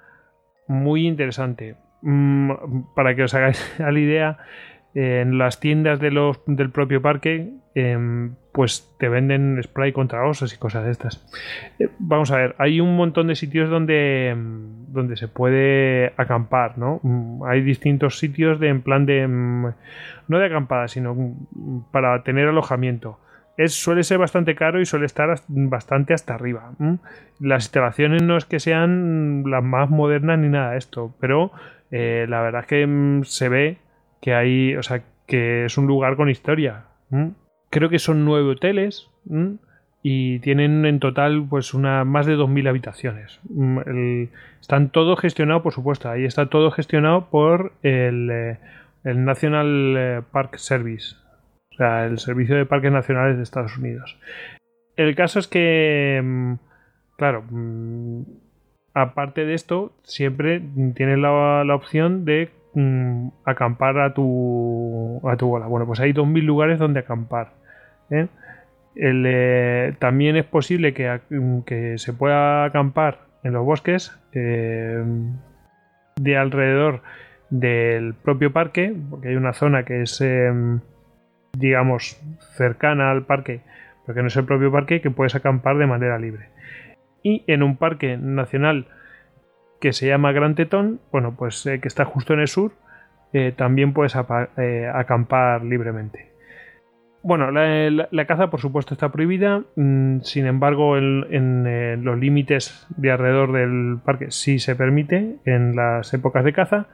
muy 0.66 1.06
interesante. 1.06 1.76
Mm, 2.02 2.50
para 2.94 3.14
que 3.14 3.22
os 3.22 3.34
hagáis 3.34 3.74
la 3.78 3.98
idea, 3.98 4.38
en 4.94 5.38
las 5.38 5.58
tiendas 5.58 5.98
del 5.98 6.70
propio 6.70 7.02
parque 7.02 7.50
em, 7.74 8.36
pues 8.52 8.94
te 8.98 9.08
venden 9.08 9.60
spray 9.60 9.92
contra 9.92 10.24
osos 10.24 10.54
y 10.54 10.58
cosas 10.58 10.84
de 10.84 10.92
estas. 10.92 11.26
Eh, 11.80 11.88
vamos 11.98 12.30
a 12.30 12.36
ver, 12.36 12.54
hay 12.58 12.80
un 12.80 12.94
montón 12.94 13.26
de 13.26 13.34
sitios 13.34 13.68
donde, 13.68 14.28
em, 14.28 14.86
donde 14.92 15.16
se 15.16 15.26
puede 15.26 16.12
acampar, 16.16 16.78
¿no? 16.78 17.00
Mm, 17.02 17.42
hay 17.44 17.62
distintos 17.62 18.18
sitios 18.18 18.60
de 18.60 18.68
en 18.68 18.82
plan 18.82 19.06
de 19.06 19.22
em, 19.22 19.72
no 20.28 20.38
de 20.38 20.46
acampada, 20.46 20.86
sino 20.86 21.14
mm, 21.14 21.90
para 21.90 22.22
tener 22.22 22.46
alojamiento. 22.48 23.18
Es, 23.56 23.74
suele 23.74 24.02
ser 24.02 24.18
bastante 24.18 24.54
caro 24.54 24.80
y 24.80 24.86
suele 24.86 25.06
estar 25.06 25.40
bastante 25.48 26.14
hasta 26.14 26.34
arriba. 26.34 26.72
Las 27.40 27.64
instalaciones 27.64 28.22
no 28.22 28.36
es 28.36 28.44
que 28.44 28.60
sean 28.60 29.44
las 29.46 29.62
más 29.62 29.90
modernas 29.90 30.38
ni 30.38 30.48
nada 30.48 30.72
de 30.72 30.78
esto, 30.78 31.14
pero 31.20 31.52
eh, 31.90 32.26
la 32.28 32.42
verdad 32.42 32.62
es 32.62 32.66
que 32.66 33.20
se 33.24 33.48
ve 33.48 33.78
que 34.20 34.34
hay, 34.34 34.74
o 34.76 34.82
sea, 34.82 35.02
que 35.26 35.66
es 35.66 35.78
un 35.78 35.86
lugar 35.86 36.16
con 36.16 36.28
historia. 36.28 36.84
Creo 37.70 37.88
que 37.88 37.98
son 37.98 38.24
nueve 38.24 38.50
hoteles 38.50 39.08
y 40.02 40.38
tienen 40.40 40.84
en 40.84 41.00
total 41.00 41.46
pues 41.48 41.72
una 41.72 42.04
más 42.04 42.26
de 42.26 42.36
2.000 42.36 42.68
habitaciones. 42.68 43.40
están 44.60 44.90
todos 44.90 45.18
gestionados, 45.18 45.62
por 45.62 45.72
supuesto, 45.72 46.10
ahí 46.10 46.24
está 46.24 46.46
todo 46.46 46.70
gestionado 46.70 47.30
por 47.30 47.72
el, 47.82 48.30
eh, 48.30 48.58
el 49.04 49.24
National 49.24 49.94
eh, 49.96 50.22
Park 50.30 50.56
Service, 50.56 51.16
o 51.74 51.76
sea, 51.76 52.06
el 52.06 52.18
Servicio 52.18 52.56
de 52.56 52.66
Parques 52.66 52.92
Nacionales 52.92 53.36
de 53.36 53.42
Estados 53.42 53.76
Unidos. 53.76 54.18
El 54.96 55.14
caso 55.14 55.38
es 55.38 55.48
que, 55.48 56.20
mm, 56.22 56.54
claro, 57.16 57.44
mm, 57.50 58.22
aparte 58.94 59.44
de 59.44 59.54
esto, 59.54 59.92
siempre 60.02 60.62
tienes 60.94 61.18
la, 61.18 61.64
la 61.64 61.74
opción 61.74 62.24
de 62.24 62.50
Mm, 62.74 63.28
acampar 63.44 64.00
a 64.00 64.14
tu, 64.14 65.20
a 65.28 65.36
tu 65.36 65.46
bola. 65.46 65.66
Bueno, 65.66 65.86
pues 65.86 66.00
hay 66.00 66.12
2.000 66.12 66.44
lugares 66.44 66.78
donde 66.78 67.00
acampar. 67.00 67.52
¿eh? 68.10 68.26
Eh, 68.96 69.94
también 70.00 70.36
es 70.36 70.44
posible 70.44 70.92
que, 70.92 71.20
que, 71.66 71.98
se 71.98 72.12
pueda 72.12 72.64
acampar 72.64 73.20
en 73.44 73.52
los 73.52 73.64
bosques 73.64 74.18
eh, 74.32 75.04
de 76.16 76.36
alrededor 76.36 77.02
del 77.50 78.14
propio 78.14 78.52
parque, 78.52 78.94
porque 79.10 79.28
hay 79.28 79.36
una 79.36 79.52
zona 79.52 79.84
que 79.84 80.02
es, 80.02 80.20
digamos, 81.56 82.20
cercana 82.56 83.10
al 83.10 83.24
parque, 83.24 83.60
porque 84.06 84.20
no 84.20 84.28
es 84.28 84.36
el 84.36 84.44
propio 84.44 84.70
parque, 84.70 85.00
que 85.00 85.10
puedes 85.10 85.34
acampar 85.34 85.76
de 85.78 85.86
manera 85.86 86.18
libre. 86.18 86.48
Y 87.22 87.42
en 87.46 87.62
un 87.62 87.76
parque 87.76 88.16
nacional 88.16 88.86
que 89.80 89.92
se 89.92 90.06
llama 90.06 90.32
Gran 90.32 90.54
Tetón, 90.54 91.00
bueno, 91.12 91.34
pues 91.36 91.64
eh, 91.66 91.80
que 91.80 91.88
está 91.88 92.04
justo 92.04 92.34
en 92.34 92.40
el 92.40 92.48
sur, 92.48 92.72
eh, 93.32 93.52
también 93.56 93.92
puedes 93.92 94.16
eh, 94.56 94.90
acampar 94.94 95.64
libremente. 95.64 96.30
bueno, 97.22 97.50
la, 97.50 98.26
caza 98.26 98.48
por 98.48 98.60
supuesto 98.60 98.94
está 98.94 99.10
prohibida, 99.10 99.62
mm, 99.76 100.20
sin 100.20 100.46
embargo 100.46 100.96
en, 100.96 102.04
los 102.04 102.18
límites 102.18 102.86
de 102.96 103.10
alrededor 103.10 103.52
del 103.52 103.98
parque 104.04 104.30
sí 104.30 104.58
se 104.58 104.76
permite 104.76 105.36
en 105.44 105.74
las 105.74 106.14
épocas 106.14 106.44
de 106.44 106.52
caza 106.52 106.86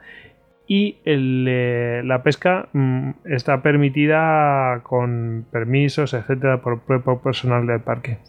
y 0.67 0.97
eh, 1.05 2.01
la 2.05 2.23
pesca 2.23 2.69
mm, 2.71 3.09
está 3.25 3.61
permitida 3.61 4.81
con 4.83 5.45
permisos, 5.51 6.13
etcétera, 6.13 6.61
por 6.61 6.79
propio 6.81 7.19
personal 7.19 7.67
del 7.67 7.81
parque. 7.81 8.19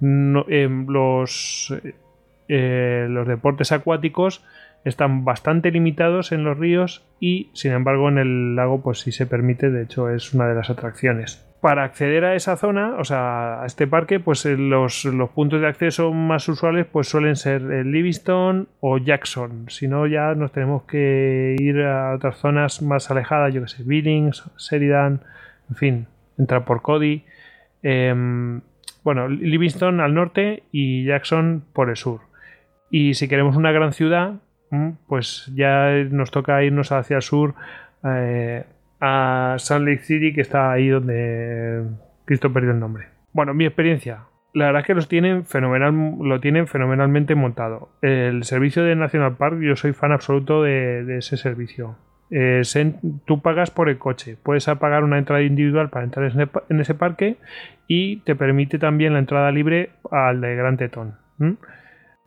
Em, 0.00 0.86
los, 0.86 1.74
eh, 2.48 3.06
los 3.08 3.28
deportes 3.28 3.72
acuáticos 3.72 4.42
están 4.84 5.24
bastante 5.24 5.70
limitados 5.70 6.32
en 6.32 6.44
los 6.44 6.58
ríos 6.58 7.04
y 7.20 7.50
sin 7.52 7.72
embargo 7.72 8.08
en 8.08 8.18
el 8.18 8.56
lago 8.56 8.82
pues 8.82 9.00
sí 9.00 9.12
se 9.12 9.26
permite, 9.26 9.70
de 9.70 9.82
hecho 9.82 10.08
es 10.08 10.32
una 10.32 10.48
de 10.48 10.54
las 10.54 10.70
atracciones. 10.70 11.46
Para 11.60 11.84
acceder 11.84 12.24
a 12.24 12.34
esa 12.34 12.56
zona, 12.56 12.94
o 12.98 13.04
sea, 13.04 13.62
a 13.62 13.66
este 13.66 13.86
parque, 13.86 14.18
pues 14.18 14.46
eh, 14.46 14.56
los, 14.56 15.06
puntos 15.34 15.60
de 15.60 15.66
acceso 15.66 16.10
más 16.10 16.48
usuales 16.48 16.86
pues 16.90 17.08
suelen 17.08 17.36
ser 17.36 17.60
Livingston 17.60 18.68
o 18.80 18.96
Jackson. 18.96 19.66
Si 19.68 19.86
no, 19.86 20.06
ya 20.06 20.34
nos 20.34 20.52
tenemos 20.52 20.84
que 20.84 21.56
ir 21.58 21.82
a 21.82 22.14
otras 22.14 22.38
zonas 22.38 22.80
más 22.80 23.10
alejadas, 23.10 23.52
yo 23.52 23.60
que 23.60 23.68
sé, 23.68 23.82
Billings, 23.82 24.42
Sheridan, 24.56 25.20
en 25.68 25.76
fin, 25.76 26.06
entrar 26.38 26.64
por 26.64 26.80
Cody. 26.80 27.24
Em, 27.82 28.62
bueno, 29.04 29.28
Livingston 29.28 30.00
al 30.00 30.14
norte 30.14 30.62
y 30.72 31.04
Jackson 31.04 31.62
por 31.74 31.90
el 31.90 31.96
sur. 31.96 32.22
Y 32.90 33.14
si 33.14 33.28
queremos 33.28 33.56
una 33.56 33.70
gran 33.70 33.92
ciudad, 33.92 34.36
pues 35.06 35.50
ya 35.54 35.90
nos 36.10 36.30
toca 36.30 36.62
irnos 36.62 36.92
hacia 36.92 37.16
el 37.16 37.22
sur 37.22 37.54
eh, 38.04 38.64
a 39.00 39.56
Salt 39.58 39.86
Lake 39.86 40.02
City, 40.02 40.32
que 40.32 40.40
está 40.40 40.70
ahí 40.70 40.88
donde 40.88 41.84
Cristo 42.24 42.52
perdió 42.52 42.70
el 42.70 42.80
nombre. 42.80 43.06
Bueno, 43.32 43.54
mi 43.54 43.64
experiencia. 43.66 44.24
La 44.52 44.66
verdad 44.66 44.80
es 44.80 44.86
que 44.86 44.94
los 44.94 45.08
tienen 45.08 45.44
fenomenal, 45.44 45.94
lo 46.20 46.40
tienen 46.40 46.66
fenomenalmente 46.66 47.34
montado. 47.34 47.90
El 48.02 48.42
servicio 48.44 48.82
de 48.82 48.96
National 48.96 49.36
Park, 49.36 49.60
yo 49.60 49.76
soy 49.76 49.92
fan 49.92 50.12
absoluto 50.12 50.62
de, 50.62 51.18
ese 51.18 51.36
servicio. 51.36 51.96
Eh, 52.32 52.62
tú 53.26 53.42
pagas 53.42 53.70
por 53.70 53.88
el 53.88 53.98
coche, 53.98 54.36
puedes 54.40 54.66
pagar 54.66 55.02
una 55.04 55.18
entrada 55.18 55.42
individual 55.42 55.90
para 55.90 56.04
entrar 56.04 56.32
en 56.68 56.80
ese 56.80 56.94
parque 56.94 57.36
y 57.88 58.18
te 58.18 58.36
permite 58.36 58.78
también 58.78 59.12
la 59.14 59.18
entrada 59.18 59.50
libre 59.50 59.90
al 60.10 60.40
de 60.40 60.54
Gran 60.54 60.76
Tetón. 60.76 61.16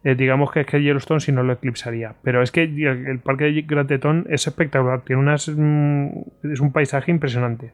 Eh, 0.03 0.15
digamos 0.15 0.51
que 0.51 0.61
es 0.61 0.67
que 0.67 0.81
Yellowstone 0.81 1.21
si 1.21 1.31
no 1.31 1.43
lo 1.43 1.53
eclipsaría. 1.53 2.15
Pero 2.23 2.41
es 2.41 2.51
que 2.51 2.63
el, 2.63 3.19
parque 3.19 3.45
de 3.45 3.61
Gran 3.61 3.87
Tetón 3.87 4.25
es 4.29 4.47
espectacular, 4.47 5.01
tiene 5.01 5.21
unas, 5.21 5.47
mm, 5.47 6.07
es 6.51 6.59
un 6.59 6.71
paisaje 6.71 7.11
impresionante. 7.11 7.71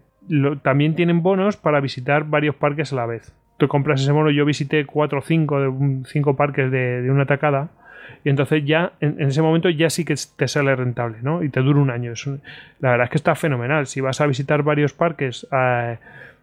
también 0.62 0.94
tienen 0.96 1.24
bonos 1.24 1.58
para 1.58 1.80
visitar 1.80 2.24
varios 2.26 2.54
parques 2.54 2.94
a 2.94 2.98
la 2.98 3.08
vez. 3.08 3.34
Tú 3.58 3.68
compras 3.68 4.02
ese 4.02 4.12
bono, 4.12 4.30
yo 4.30 4.46
visité 4.46 4.86
4 4.86 5.20
o 5.20 5.22
5 5.24 5.62
de 5.62 6.06
cinco 6.06 6.36
parques 6.36 6.70
de, 6.70 7.10
una 7.10 7.26
tacada. 7.26 7.70
Y 8.24 8.30
entonces 8.30 8.64
ya, 8.64 8.94
en, 9.00 9.20
ese 9.22 9.42
momento 9.42 9.70
ya 9.70 9.90
sí 9.90 10.06
que 10.06 10.14
te 10.36 10.48
sale 10.48 10.76
rentable, 10.76 11.18
¿no? 11.24 11.42
Y 11.44 11.50
te 11.50 11.62
dura 11.62 11.80
un 11.80 11.90
año. 11.90 12.14
la 12.80 12.92
verdad 12.92 13.06
es 13.06 13.10
que 13.10 13.18
está 13.18 13.34
fenomenal. 13.34 13.88
Si 13.88 14.02
vas 14.02 14.22
a 14.22 14.28
visitar 14.28 14.62
varios 14.62 14.94
parques 14.94 15.48
eh, 15.52 15.98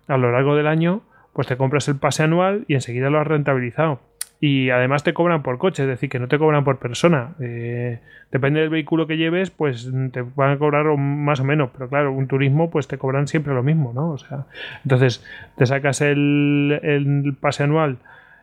a 0.08 0.16
lo 0.16 0.32
largo 0.32 0.56
del 0.56 0.66
año, 0.66 1.02
pues 1.32 1.46
te 1.46 1.56
compras 1.56 1.86
el 1.88 1.96
pase 1.96 2.24
anual 2.24 2.64
y 2.66 2.74
enseguida 2.74 3.08
lo 3.08 3.20
has 3.20 3.26
rentabilizado 3.26 4.00
y 4.40 4.70
además 4.70 5.02
te 5.02 5.14
cobran 5.14 5.42
por 5.42 5.58
coche, 5.58 5.82
es 5.82 5.88
decir, 5.88 6.10
que 6.10 6.18
no 6.18 6.28
te 6.28 6.38
cobran 6.38 6.64
por 6.64 6.78
persona. 6.78 7.34
Eh, 7.40 8.00
depende 8.30 8.60
del 8.60 8.68
vehículo 8.68 9.06
que 9.06 9.16
lleves, 9.16 9.50
pues 9.50 9.90
te 10.12 10.22
van 10.22 10.50
a 10.50 10.58
cobrar 10.58 10.84
más 10.96 11.40
o 11.40 11.44
menos, 11.44 11.70
pero 11.72 11.88
claro, 11.88 12.12
un 12.12 12.26
turismo 12.26 12.70
pues 12.70 12.86
te 12.86 12.98
cobran 12.98 13.28
siempre 13.28 13.54
lo 13.54 13.62
mismo, 13.62 13.92
¿no? 13.94 14.10
O 14.10 14.18
sea, 14.18 14.46
entonces 14.82 15.24
te 15.56 15.64
sacas 15.64 16.02
el, 16.02 17.34
pase 17.40 17.62
anual 17.62 17.98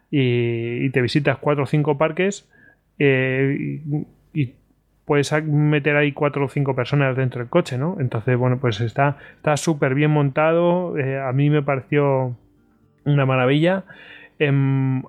y, 0.10 0.90
te 0.90 1.02
visitas 1.02 1.38
cuatro 1.38 1.64
o 1.64 1.68
cinco 1.68 1.98
parques 1.98 2.50
eh, 2.98 3.82
y, 4.34 4.54
puedes 5.06 5.34
meter 5.44 5.98
ahí 5.98 6.14
cuatro 6.14 6.46
o 6.46 6.48
cinco 6.48 6.76
personas 6.76 7.18
dentro 7.18 7.40
del 7.40 7.50
coche, 7.50 7.78
¿no? 7.78 7.98
Entonces, 8.00 8.38
bueno, 8.38 8.58
pues 8.60 8.80
está 8.80 9.18
súper 9.58 9.96
bien 9.96 10.12
montado, 10.12 10.98
eh, 10.98 11.20
a 11.20 11.34
mí 11.34 11.50
me 11.50 11.62
pareció 11.62 12.38
una 13.06 13.26
maravilla. 13.26 13.84
Em, 14.40 15.04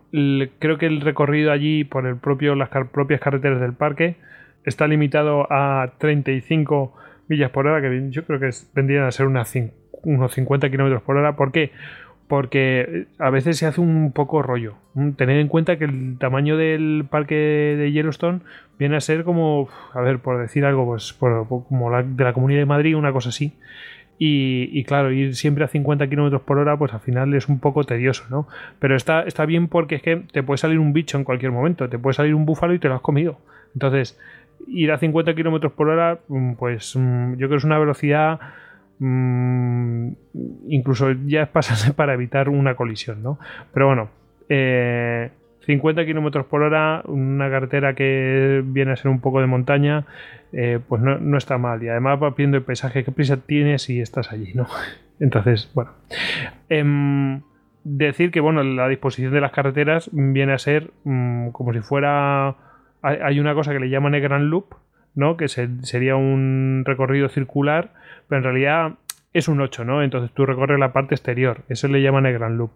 creo 0.58 0.78
que 0.78 0.86
el 0.86 1.00
recorrido 1.00 1.52
allí 1.52 1.84
por 1.84 2.06
el 2.06 2.16
propio, 2.16 2.54
las 2.54 2.68
propias 2.68 3.20
carreteras 3.20 3.60
del 3.60 3.72
parque 3.72 4.16
está 4.64 4.86
limitado 4.86 5.46
a 5.50 5.92
35 5.98 6.94
millas 7.28 7.50
por 7.50 7.66
hora, 7.66 7.80
que 7.80 8.10
yo 8.10 8.24
creo 8.24 8.40
que 8.40 8.50
vendrían 8.74 9.04
a 9.04 9.12
ser 9.12 9.26
unos 9.26 9.48
50 10.34 10.70
kilómetros 10.70 11.02
por 11.02 11.16
hora. 11.16 11.36
¿Por 11.36 11.52
qué? 11.52 11.72
Porque 12.28 13.06
a 13.18 13.30
veces 13.30 13.58
se 13.58 13.66
hace 13.66 13.80
un 13.80 14.12
poco 14.12 14.42
rollo. 14.42 14.76
Mm, 14.94 15.10
tened 15.12 15.40
en 15.40 15.48
cuenta 15.48 15.76
que 15.78 15.84
el 15.84 16.16
tamaño 16.18 16.56
del 16.56 17.06
parque 17.08 17.34
de 17.34 17.92
Yellowstone 17.92 18.40
viene 18.78 18.96
a 18.96 19.00
ser 19.00 19.24
como, 19.24 19.68
a 19.92 20.00
ver, 20.00 20.18
por 20.18 20.40
decir 20.40 20.64
algo, 20.64 20.86
pues 20.86 21.12
como 21.12 21.90
de 22.02 22.24
la 22.24 22.32
Comunidad 22.32 22.60
de 22.60 22.66
Madrid, 22.66 22.96
una 22.96 23.12
cosa 23.12 23.28
así. 23.28 23.54
Y, 24.16 24.84
claro, 24.84 25.12
ir 25.12 25.34
siempre 25.34 25.64
a 25.64 25.68
50 25.68 26.08
kilómetros 26.08 26.42
por 26.42 26.58
hora, 26.58 26.76
pues 26.78 26.94
al 26.94 27.00
final 27.00 27.34
es 27.34 27.48
un 27.48 27.58
poco 27.58 27.84
tedioso, 27.84 28.24
¿no? 28.30 28.46
Pero 28.78 28.96
está, 28.96 29.22
está 29.22 29.44
bien 29.44 29.68
porque 29.68 29.96
es 29.96 30.02
que 30.02 30.22
te 30.32 30.42
puede 30.42 30.58
salir 30.58 30.78
un 30.78 30.92
bicho 30.92 31.18
en 31.18 31.24
cualquier 31.24 31.50
momento, 31.50 31.88
te 31.88 31.98
puede 31.98 32.14
salir 32.14 32.34
un 32.34 32.46
búfalo 32.46 32.74
y 32.74 32.78
te 32.78 32.88
lo 32.88 32.94
has 32.94 33.00
comido. 33.00 33.38
Entonces, 33.74 34.18
ir 34.68 34.92
a 34.92 34.98
50 34.98 35.34
kilómetros 35.34 35.72
por 35.72 35.88
hora, 35.88 36.20
mm, 36.28 36.52
pues 36.54 36.94
mm, 36.96 37.32
yo 37.32 37.38
creo 37.38 37.50
que 37.50 37.56
es 37.56 37.64
una 37.64 37.78
velocidad. 37.78 38.40
Mm, 39.00 40.12
incluso 40.68 41.10
ya 41.26 41.42
es 41.42 41.48
pasarse 41.50 41.92
para 41.92 42.14
evitar 42.14 42.48
una 42.48 42.76
colisión, 42.76 43.22
¿no? 43.22 43.38
Pero 43.72 43.86
bueno, 43.88 44.08
eh, 44.48 45.30
50 45.66 46.04
kilómetros 46.04 46.46
por 46.46 46.62
hora, 46.62 47.02
una 47.06 47.50
carretera 47.50 47.94
que 47.94 48.62
viene 48.64 48.92
a 48.92 48.96
ser 48.96 49.10
un 49.10 49.20
poco 49.20 49.40
de 49.40 49.46
montaña, 49.46 50.06
eh, 50.52 50.78
pues 50.86 51.00
no, 51.02 51.36
está 51.36 51.58
mal. 51.58 51.82
Y 51.82 51.88
además 51.88 52.22
va 52.22 52.30
viendo 52.30 52.56
el 52.56 52.62
paisaje, 52.62 53.04
qué 53.04 53.12
prisa 53.12 53.38
tienes 53.38 53.82
si 53.82 54.00
estás 54.00 54.32
allí, 54.32 54.52
¿no? 54.54 54.66
Entonces, 55.20 55.70
bueno. 55.74 55.92
Em, 56.68 57.42
decir 57.84 58.30
que, 58.30 58.40
bueno, 58.40 58.62
la 58.62 58.88
disposición 58.88 59.32
de 59.32 59.40
las 59.40 59.52
carreteras 59.52 60.10
viene 60.12 60.52
a 60.52 60.58
ser 60.58 60.90
mm, 61.04 61.50
como 61.50 61.72
si 61.72 61.80
fuera. 61.80 62.56
Hay, 63.02 63.38
una 63.38 63.54
cosa 63.54 63.72
que 63.72 63.80
le 63.80 63.90
llaman 63.90 64.14
el 64.14 64.22
Grand 64.22 64.48
Loop, 64.48 64.76
¿no? 65.14 65.36
Que 65.36 65.48
sería 65.48 66.16
un 66.16 66.84
recorrido 66.86 67.28
circular, 67.28 67.92
pero 68.28 68.38
en 68.38 68.44
realidad 68.44 68.94
es 69.34 69.46
un 69.48 69.60
8, 69.60 69.84
¿no? 69.84 70.02
Entonces 70.02 70.30
tú 70.32 70.46
recorres 70.46 70.78
la 70.78 70.94
parte 70.94 71.14
exterior. 71.14 71.64
Eso 71.68 71.86
le 71.88 72.00
llaman 72.00 72.24
el 72.24 72.32
Grand 72.32 72.56
Loop. 72.56 72.70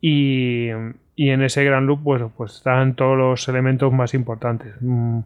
Y, 0.00 0.70
en 1.16 1.42
ese 1.42 1.64
gran 1.64 1.86
loop 1.86 2.02
pues, 2.04 2.22
pues 2.36 2.56
están 2.56 2.94
todos 2.94 3.16
los 3.16 3.48
elementos 3.48 3.92
más 3.92 4.14
importantes. 4.14 4.74
Mm, 4.80 5.20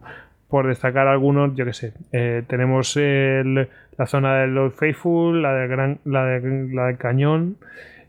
por 0.47 0.67
destacar 0.67 1.07
algunos, 1.07 1.55
yo 1.55 1.65
que 1.65 1.73
sé, 1.73 1.93
eh, 2.11 2.43
tenemos 2.47 2.97
la 2.97 4.05
zona 4.05 4.35
del 4.35 4.53
Lord 4.53 4.73
Faithful, 4.73 5.41
la 5.41 5.53
del, 5.53 5.69
gran, 5.69 5.99
la, 6.03 6.25
la 6.25 6.87
del 6.87 6.97
Cañón, 6.97 7.55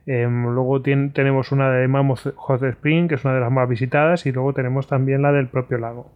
em, 0.07 0.47
luego 0.47 0.83
tenemos 0.83 1.53
una 1.53 1.71
de 1.71 1.87
Mammoth 1.87 2.35
Hot 2.35 2.63
Spring, 2.65 3.09
que 3.09 3.15
es 3.15 3.25
una 3.25 3.35
de 3.35 3.41
las 3.41 3.53
más 3.53 3.69
visitadas, 3.69 4.27
y 4.27 4.33
luego 4.33 4.53
tenemos 4.53 4.89
también 4.89 5.23
la 5.23 5.31
del 5.31 5.47
propio 5.47 5.79
lago. 5.79 6.11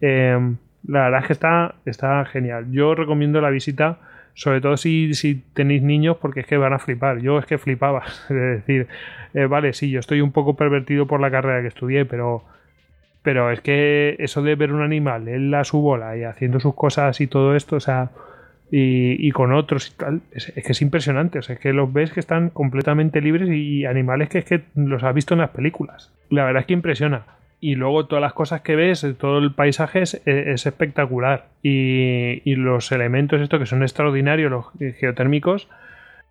Em, 0.00 0.56
la 0.86 1.04
verdad 1.04 1.20
es 1.20 1.26
que 1.26 1.32
está, 1.34 1.74
está 1.84 2.24
genial. 2.24 2.72
Yo 2.72 2.94
recomiendo 2.94 3.42
la 3.42 3.50
visita 3.50 3.98
sobre 4.34 4.60
todo 4.60 4.76
si, 4.76 5.14
si, 5.14 5.36
tenéis 5.54 5.82
niños, 5.82 6.16
porque 6.20 6.40
es 6.40 6.46
que 6.46 6.56
van 6.56 6.72
a 6.72 6.78
flipar. 6.78 7.20
Yo 7.20 7.38
es 7.38 7.46
que 7.46 7.58
flipaba. 7.58 8.04
Es 8.28 8.36
decir, 8.36 8.88
eh, 9.34 9.46
vale, 9.46 9.72
sí, 9.72 9.90
yo 9.90 10.00
estoy 10.00 10.20
un 10.20 10.32
poco 10.32 10.56
pervertido 10.56 11.06
por 11.06 11.20
la 11.20 11.30
carrera 11.30 11.62
que 11.62 11.68
estudié, 11.68 12.04
pero, 12.04 12.44
pero 13.22 13.50
es 13.50 13.60
que 13.60 14.16
eso 14.18 14.42
de 14.42 14.54
ver 14.54 14.72
un 14.72 14.82
animal, 14.82 15.28
él 15.28 15.52
a 15.54 15.64
su 15.64 15.80
bola 15.80 16.16
y 16.16 16.24
haciendo 16.24 16.60
sus 16.60 16.74
cosas 16.74 17.20
y 17.20 17.26
todo 17.26 17.54
esto, 17.54 17.76
o 17.76 17.80
sea, 17.80 18.10
y, 18.72 19.30
con 19.32 19.52
otros 19.52 19.88
y 19.88 19.96
tal, 19.96 20.20
es, 20.32 20.52
que 20.52 20.72
es 20.72 20.82
impresionante. 20.82 21.38
O 21.38 21.42
sea, 21.42 21.54
es 21.54 21.60
que 21.60 21.72
los 21.72 21.92
ves 21.92 22.12
que 22.12 22.20
están 22.20 22.50
completamente 22.50 23.20
libres 23.20 23.48
y 23.50 23.84
animales 23.84 24.28
que 24.28 24.38
es 24.38 24.44
que 24.44 24.62
los 24.74 25.02
has 25.02 25.14
visto 25.14 25.34
en 25.34 25.40
las 25.40 25.50
películas. 25.50 26.12
La 26.28 26.44
verdad 26.44 26.60
es 26.60 26.66
que 26.66 26.74
impresiona 26.74 27.39
y 27.60 27.74
luego 27.74 28.06
todas 28.06 28.22
las 28.22 28.32
cosas 28.32 28.62
que 28.62 28.74
ves, 28.74 29.06
todo 29.18 29.38
el 29.38 29.52
paisaje 29.52 30.02
es, 30.02 30.14
espectacular. 30.24 31.46
Y, 31.62 32.54
los 32.54 32.90
elementos, 32.90 33.40
estos 33.40 33.60
que 33.60 33.66
son 33.66 33.82
extraordinarios, 33.82 34.50
los 34.50 34.66
geotérmicos, 34.98 35.68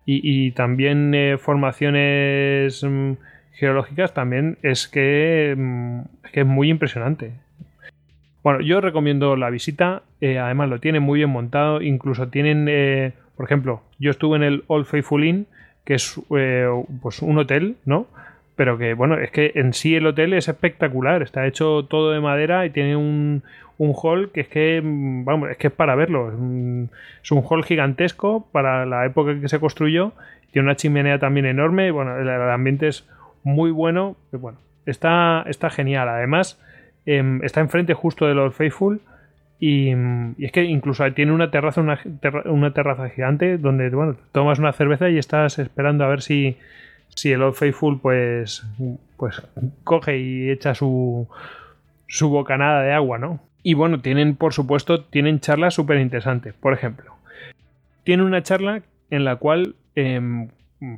y, 0.04 0.50
también 0.52 1.14
eh, 1.14 1.38
formaciones 1.38 2.82
mm, 2.82 3.12
geológicas, 3.52 4.12
también 4.12 4.58
es 4.62 4.88
que, 4.88 5.54
mm, 5.56 6.00
es 6.24 6.30
que 6.32 6.40
es 6.40 6.46
muy 6.46 6.68
impresionante. 6.68 7.32
Bueno, 8.42 8.60
yo 8.60 8.80
recomiendo 8.80 9.36
la 9.36 9.50
visita, 9.50 10.02
eh, 10.20 10.38
además 10.38 10.68
lo 10.68 10.80
tienen 10.80 11.02
muy 11.02 11.18
bien 11.20 11.30
montado, 11.30 11.80
incluso 11.80 12.28
tienen, 12.28 12.66
eh, 12.68 13.12
por 13.36 13.44
ejemplo, 13.44 13.82
yo 14.00 14.10
estuve 14.10 14.36
en 14.36 14.42
el 14.42 14.64
Old 14.66 14.86
Faithful 14.86 15.24
Inn, 15.24 15.46
que 15.84 15.94
es 15.94 16.20
pues 17.02 17.22
un 17.22 17.38
hotel, 17.38 17.76
¿no? 17.84 18.06
Pero 18.60 18.76
que 18.76 18.92
bueno, 18.92 19.16
es 19.16 19.30
que 19.30 19.52
en 19.54 19.72
sí 19.72 19.96
el 19.96 20.06
hotel 20.06 20.34
es 20.34 20.46
espectacular, 20.46 21.22
está 21.22 21.46
hecho 21.46 21.86
todo 21.88 22.12
de 22.12 22.20
madera 22.20 22.66
y 22.66 22.68
tiene 22.68 22.94
un, 22.94 23.42
un 23.78 23.94
hall 23.94 24.30
que 24.32 24.42
es 24.42 24.48
que, 24.48 24.82
mm, 24.84 25.24
vamos, 25.24 25.48
es 25.48 25.56
que 25.56 25.68
es 25.68 25.72
para 25.72 25.94
verlo, 25.94 26.28
es 26.28 26.34
un, 26.34 26.90
es 27.22 27.32
un 27.32 27.42
hall 27.42 27.64
gigantesco 27.64 28.46
para 28.52 28.84
la 28.84 29.06
época 29.06 29.30
en 29.30 29.40
que 29.40 29.48
se 29.48 29.60
construyó, 29.60 30.12
tiene 30.50 30.66
una 30.66 30.76
chimenea 30.76 31.18
también 31.18 31.46
enorme, 31.46 31.86
y 31.86 31.90
bueno, 31.90 32.18
el, 32.18 32.28
ambiente 32.28 32.88
es 32.88 33.08
muy 33.44 33.70
bueno, 33.70 34.18
bueno, 34.30 34.58
está, 34.84 35.42
está 35.46 35.70
genial, 35.70 36.10
además 36.10 36.60
em, 37.06 37.42
está 37.42 37.60
enfrente 37.60 37.94
justo 37.94 38.26
de 38.26 38.34
Lord 38.34 38.52
Faithful, 38.52 39.00
y, 39.58 39.94
y, 40.36 40.44
es 40.44 40.52
que 40.52 40.64
incluso 40.64 41.10
tiene 41.14 41.32
una 41.32 41.50
terraza, 41.50 41.80
una, 41.80 41.98
una, 42.44 42.74
terraza 42.74 43.08
gigante 43.08 43.56
donde 43.56 43.88
bueno, 43.88 44.16
tomas 44.32 44.58
una 44.58 44.74
cerveza 44.74 45.08
y 45.08 45.16
estás 45.16 45.58
esperando 45.58 46.04
a 46.04 46.08
ver 46.08 46.20
si, 46.20 46.58
si 47.14 47.32
el 47.32 47.42
Old 47.42 47.54
Faithful 47.54 48.00
pues, 48.00 48.64
pues 49.16 49.42
coge 49.84 50.18
y 50.18 50.50
echa 50.50 50.74
su, 50.74 51.28
su 52.08 52.28
bocanada 52.28 52.82
de 52.82 52.92
agua, 52.92 53.18
¿no? 53.18 53.40
Y 53.62 53.74
bueno, 53.74 54.00
tienen, 54.00 54.36
por 54.36 54.54
supuesto, 54.54 55.04
tienen 55.04 55.40
charlas 55.40 55.74
súper 55.74 55.98
interesantes. 56.00 56.54
Por 56.54 56.72
ejemplo, 56.72 57.14
tiene 58.04 58.22
una 58.22 58.42
charla 58.42 58.82
en 59.10 59.24
la 59.24 59.36
cual 59.36 59.74
eh, 59.96 60.48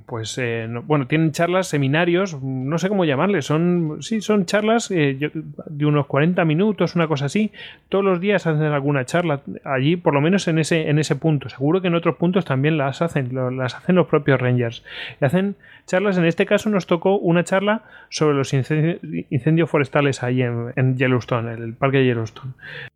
pues 0.07 0.39
eh, 0.39 0.67
no, 0.69 0.83
bueno, 0.83 1.09
tienen 1.09 1.33
charlas, 1.33 1.67
seminarios, 1.67 2.41
no 2.41 2.79
sé 2.79 2.89
cómo 2.89 3.05
llamarles, 3.05 3.47
son 3.47 3.99
sí, 4.01 4.21
son 4.21 4.47
charlas 4.47 4.93
eh, 4.93 5.19
de 5.67 5.87
unos 5.87 6.07
40 6.07 6.45
minutos, 6.45 6.95
una 6.95 7.09
cosa 7.09 7.25
así. 7.25 7.51
Todos 7.89 8.05
los 8.05 8.21
días 8.21 8.47
hacen 8.47 8.63
alguna 8.63 9.05
charla 9.05 9.43
allí, 9.65 9.97
por 9.97 10.15
lo 10.15 10.21
menos 10.21 10.47
en 10.47 10.61
ese 10.61 10.89
en 10.89 11.01
ese 11.01 11.17
punto. 11.17 11.49
Seguro 11.49 11.81
que 11.81 11.89
en 11.89 11.97
otros 11.97 12.15
puntos 12.15 12.45
también 12.45 12.79
las 12.79 13.03
hacen, 13.03 13.35
las 13.57 13.75
hacen 13.75 13.97
los 13.97 14.07
propios 14.07 14.41
Rangers. 14.41 14.85
Y 15.21 15.25
hacen 15.25 15.57
charlas, 15.87 16.17
en 16.17 16.27
este 16.27 16.47
caso 16.47 16.71
nos 16.71 16.87
tocó 16.87 17.19
una 17.19 17.43
charla 17.43 17.83
sobre 18.09 18.37
los 18.37 18.53
incendios, 18.55 19.01
incendios 19.31 19.69
forestales 19.69 20.23
ahí 20.23 20.43
en, 20.43 20.73
en, 20.77 20.97
Yellowstone, 20.97 21.55
en 21.55 21.63
el 21.63 21.75
parque 21.75 21.99
de 21.99 22.05
Yellowstone. 22.07 22.53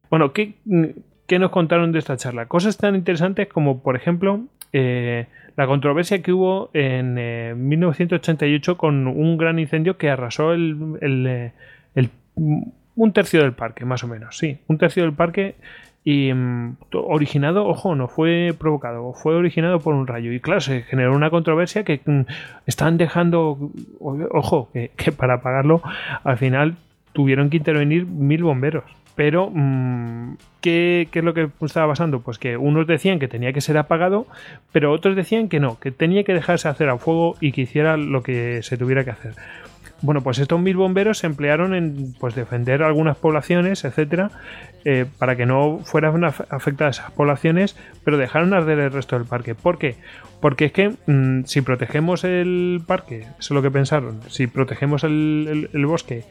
Bueno, 0.09 0.33
¿qué, 0.33 0.55
¿qué 1.27 1.41
nos 1.41 1.51
contaron 1.51 1.91
de 1.91 1.99
esta 1.99 2.17
charla? 2.17 2.47
Cosas 2.47 2.77
tan 2.77 2.95
interesantes 2.95 3.49
como, 3.49 3.83
por 3.83 3.97
ejemplo, 3.97 4.47
eh, 4.73 5.27
la 5.57 5.67
controversia 5.67 6.23
que 6.23 6.33
hubo 6.33 6.71
en 6.75 7.17
eh, 7.19 7.55
1988 7.57 8.77
con 8.77 9.07
un 9.07 9.37
gran 9.37 9.59
incendio 9.59 9.97
que 9.97 10.11
arrasó 10.11 10.53
el, 10.53 10.99
el, 11.01 11.27
eh, 11.27 11.53
el, 11.95 12.11
un 12.37 13.13
tercio 13.13 13.41
del 13.41 13.53
parque, 13.53 13.85
más 13.85 14.05
o 14.05 14.09
menos, 14.09 14.37
sí, 14.37 14.59
un 14.69 14.79
tercio 14.79 15.03
del 15.03 15.13
parque 15.13 15.55
y 16.05 16.31
um, 16.31 16.77
originado, 16.93 17.67
ojo, 17.67 17.97
no 17.97 18.07
fue 18.07 18.55
provocado, 18.57 19.13
fue 19.13 19.35
originado 19.35 19.81
por 19.81 19.93
un 19.93 20.07
rayo. 20.07 20.33
Y 20.33 20.39
claro, 20.39 20.61
se 20.61 20.83
generó 20.83 21.13
una 21.13 21.31
controversia 21.31 21.83
que 21.83 22.01
um, 22.07 22.25
están 22.65 22.97
dejando, 22.97 23.73
ojo, 23.99 24.71
que 24.73 25.11
para 25.11 25.35
apagarlo 25.35 25.83
al 26.23 26.39
final 26.39 26.77
tuvieron 27.13 27.51
que 27.51 27.57
intervenir 27.57 28.07
mil 28.07 28.45
bomberos. 28.45 28.85
Pero, 29.17 29.51
mmm, 29.53 30.35
¿qué, 30.61 31.09
¿qué, 31.11 31.19
es 31.21 31.25
lo 31.25 31.35
que 31.35 31.49
estaba 31.63 31.89
pasando? 31.89 32.21
Pues 32.21 32.39
que 32.39 32.57
unos 32.57 32.87
decían 32.87 33.19
que 33.19 33.29
tenía 33.29 33.53
que 33.53 33.61
ser 33.61 33.79
apagado, 33.79 34.27
pero 34.73 34.93
otros 34.93 35.17
decían 35.17 35.49
que 35.49 35.59
no, 35.59 35.81
que 35.81 35.91
tenía 35.91 36.23
que 36.23 36.35
dejarse 36.35 36.69
hacer 36.69 36.89
a 36.91 36.99
fuego 36.99 37.37
y 37.41 37.53
que 37.53 37.63
hiciera 37.63 37.97
lo 37.97 38.23
que 38.23 38.63
se 38.63 38.77
tuviera 38.77 39.03
que 39.05 39.11
hacer. 39.11 39.35
Bueno, 40.03 40.21
pues 40.21 40.39
estos 40.39 40.61
mil 40.61 40.77
bomberos 40.77 41.19
se 41.19 41.27
emplearon 41.27 41.75
en 41.75 42.15
pues, 42.21 42.35
defender 42.35 42.83
algunas 42.83 43.17
poblaciones, 43.17 43.85
etcétera, 43.85 44.31
eh, 44.85 45.07
para 45.19 45.37
que 45.37 45.47
no 45.47 45.81
fueran 45.85 46.23
afectadas 46.23 46.99
esas 46.99 47.11
poblaciones, 47.13 47.77
pero 48.05 48.19
dejaron 48.19 48.53
arder 48.53 48.79
el 48.79 48.93
resto 48.93 49.19
del 49.19 49.27
parque. 49.27 49.55
¿Por 49.55 49.79
qué? 49.79 49.97
Porque 50.41 50.67
es 50.67 50.73
que 50.73 50.93
mmm, 51.07 51.45
si 51.45 51.63
protegemos 51.63 52.25
el 52.25 52.83
parque, 52.87 53.21
eso 53.21 53.31
es 53.39 53.51
lo 53.51 53.63
que 53.63 53.71
pensaron, 53.71 54.21
si 54.29 54.47
protegemos 54.47 55.03
el, 55.03 55.71
el 55.73 55.87
bosque 55.87 56.25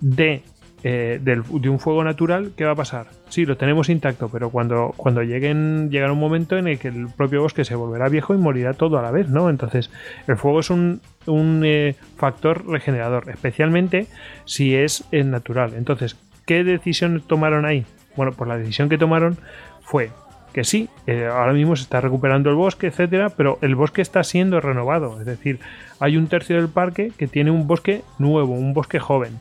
de 0.00 0.42
eh, 0.84 1.20
del, 1.22 1.42
de 1.42 1.68
un 1.68 1.78
fuego 1.78 2.02
natural, 2.02 2.52
¿qué 2.56 2.64
va 2.64 2.72
a 2.72 2.76
pasar? 2.76 3.06
Sí, 3.28 3.46
lo 3.46 3.56
tenemos 3.56 3.88
intacto, 3.88 4.28
pero 4.28 4.50
cuando, 4.50 4.92
cuando 4.96 5.22
lleguen, 5.22 5.90
llegará 5.90 6.12
un 6.12 6.18
momento 6.18 6.56
en 6.56 6.66
el 6.68 6.78
que 6.78 6.88
el 6.88 7.08
propio 7.08 7.42
bosque 7.42 7.64
se 7.64 7.74
volverá 7.74 8.08
viejo 8.08 8.34
y 8.34 8.38
morirá 8.38 8.74
todo 8.74 8.98
a 8.98 9.02
la 9.02 9.10
vez, 9.10 9.28
¿no? 9.28 9.48
Entonces, 9.48 9.90
el 10.26 10.36
fuego 10.36 10.60
es 10.60 10.70
un, 10.70 11.00
un 11.26 11.62
eh, 11.64 11.94
factor 12.16 12.66
regenerador, 12.66 13.30
especialmente 13.30 14.06
si 14.44 14.74
es 14.74 15.04
natural. 15.12 15.74
Entonces, 15.76 16.16
¿qué 16.46 16.64
decisión 16.64 17.22
tomaron 17.26 17.64
ahí? 17.64 17.86
Bueno, 18.16 18.32
pues 18.32 18.48
la 18.48 18.58
decisión 18.58 18.88
que 18.88 18.98
tomaron 18.98 19.38
fue 19.82 20.10
que 20.52 20.64
sí, 20.64 20.88
eh, 21.06 21.26
ahora 21.26 21.52
mismo 21.52 21.76
se 21.76 21.82
está 21.82 22.00
recuperando 22.00 22.50
el 22.50 22.56
bosque, 22.56 22.88
etcétera, 22.88 23.30
pero 23.30 23.58
el 23.62 23.74
bosque 23.74 24.02
está 24.02 24.22
siendo 24.22 24.60
renovado, 24.60 25.18
es 25.18 25.26
decir, 25.26 25.60
hay 25.98 26.16
un 26.16 26.26
tercio 26.26 26.56
del 26.56 26.68
parque 26.68 27.10
que 27.16 27.26
tiene 27.26 27.50
un 27.50 27.66
bosque 27.66 28.02
nuevo, 28.18 28.52
un 28.52 28.74
bosque 28.74 28.98
joven. 28.98 29.38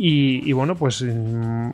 Y, 0.00 0.52
bueno, 0.52 0.76
pues 0.76 1.02
mm, 1.02 1.70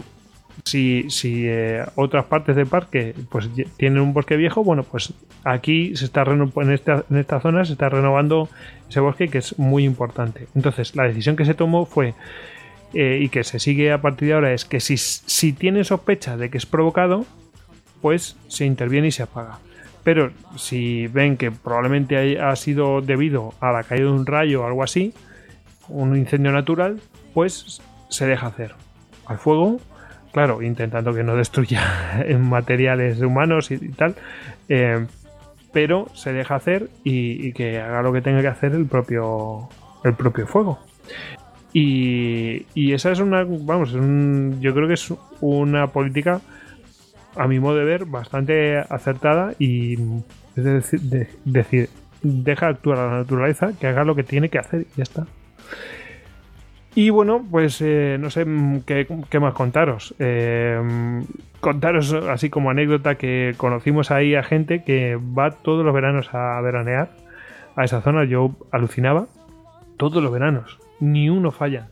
si, 0.64 1.10
si 1.10 1.44
eh, 1.46 1.84
otras 1.94 2.24
partes 2.24 2.56
del 2.56 2.66
parque 2.66 3.14
pues 3.28 3.50
tienen 3.76 4.00
un 4.00 4.14
bosque 4.14 4.36
viejo, 4.36 4.64
bueno, 4.64 4.82
pues 4.82 5.12
aquí 5.44 5.94
se 5.94 6.06
está 6.06 6.22
en 6.22 6.70
esta, 6.72 7.04
en 7.10 7.18
esta 7.18 7.40
zona 7.40 7.66
se 7.66 7.72
está 7.72 7.90
renovando 7.90 8.48
ese 8.88 9.00
bosque 9.00 9.28
que 9.28 9.38
es 9.38 9.58
muy 9.58 9.84
importante. 9.84 10.48
Entonces, 10.54 10.96
la 10.96 11.04
decisión 11.04 11.36
que 11.36 11.44
se 11.44 11.52
tomó 11.52 11.84
fue 11.84 12.14
eh, 12.94 13.18
y 13.20 13.28
que 13.28 13.44
se 13.44 13.58
sigue 13.58 13.92
a 13.92 14.00
partir 14.00 14.28
de 14.28 14.34
ahora 14.34 14.54
es 14.54 14.64
que 14.64 14.80
si, 14.80 14.96
si 14.96 15.52
tiene 15.52 15.84
sospecha 15.84 16.38
de 16.38 16.48
que 16.48 16.56
es 16.56 16.64
provocado, 16.64 17.26
pues 18.00 18.36
se 18.48 18.64
interviene 18.64 19.08
y 19.08 19.12
se 19.12 19.24
apaga. 19.24 19.58
Pero 20.02 20.30
si 20.56 21.08
ven 21.08 21.36
que 21.36 21.50
probablemente 21.50 22.40
ha 22.40 22.56
sido 22.56 23.02
debido 23.02 23.52
a 23.60 23.72
la 23.72 23.82
caída 23.82 24.04
de 24.04 24.12
un 24.12 24.26
rayo 24.26 24.62
o 24.62 24.66
algo 24.66 24.82
así, 24.82 25.12
un 25.88 26.16
incendio 26.16 26.52
natural, 26.52 27.00
pues 27.32 27.82
se 28.08 28.26
deja 28.26 28.46
hacer 28.46 28.74
al 29.26 29.38
fuego, 29.38 29.80
claro, 30.32 30.62
intentando 30.62 31.14
que 31.14 31.22
no 31.22 31.36
destruya 31.36 32.24
materiales 32.38 33.20
humanos 33.20 33.70
y, 33.70 33.88
tal, 33.90 34.14
eh, 34.68 35.06
pero 35.72 36.08
se 36.14 36.32
deja 36.32 36.56
hacer 36.56 36.88
y, 37.02 37.52
que 37.52 37.80
haga 37.80 38.02
lo 38.02 38.12
que 38.12 38.20
tenga 38.20 38.40
que 38.40 38.48
hacer 38.48 38.72
el 38.72 38.86
propio, 38.86 39.68
el 40.04 40.14
propio 40.14 40.46
fuego. 40.46 40.78
Y, 41.72 42.92
esa 42.92 43.10
es 43.10 43.18
una, 43.18 43.44
vamos, 43.44 43.90
es 43.90 43.96
un, 43.96 44.58
yo 44.60 44.72
creo 44.74 44.86
que 44.86 44.94
es 44.94 45.12
una 45.40 45.88
política, 45.88 46.40
a 47.36 47.48
mi 47.48 47.58
modo 47.58 47.76
de 47.76 47.84
ver, 47.84 48.04
bastante 48.04 48.78
acertada 48.78 49.54
y 49.58 49.94
es 50.56 50.64
decir, 50.64 51.00
de, 51.00 51.28
decir 51.44 51.88
deja 52.22 52.68
actuar 52.68 52.98
a 52.98 53.06
la 53.06 53.18
naturaleza, 53.18 53.72
que 53.78 53.86
haga 53.86 54.04
lo 54.04 54.14
que 54.14 54.22
tiene 54.22 54.48
que 54.48 54.58
hacer 54.58 54.82
y 54.82 54.96
ya 54.96 55.02
está. 55.02 55.26
Y 56.94 57.10
bueno, 57.10 57.44
pues 57.50 57.80
eh, 57.80 58.18
no 58.20 58.30
sé 58.30 58.46
qué, 58.86 59.06
qué, 59.28 59.40
más 59.40 59.54
contaros. 59.54 60.14
Eh, 60.20 60.80
contaros 61.60 62.12
así 62.12 62.50
como 62.50 62.70
anécdota 62.70 63.16
que 63.16 63.54
conocimos 63.56 64.12
ahí 64.12 64.36
a 64.36 64.44
gente 64.44 64.84
que 64.84 65.16
va 65.16 65.50
todos 65.50 65.84
los 65.84 65.92
veranos 65.92 66.32
a 66.32 66.60
veranear 66.60 67.10
a 67.74 67.84
esa 67.84 68.00
zona. 68.00 68.24
Yo 68.24 68.52
alucinaba. 68.70 69.26
Todos 69.96 70.22
los 70.22 70.32
veranos. 70.32 70.78
Ni 71.00 71.28
uno 71.28 71.50
falla. 71.50 71.88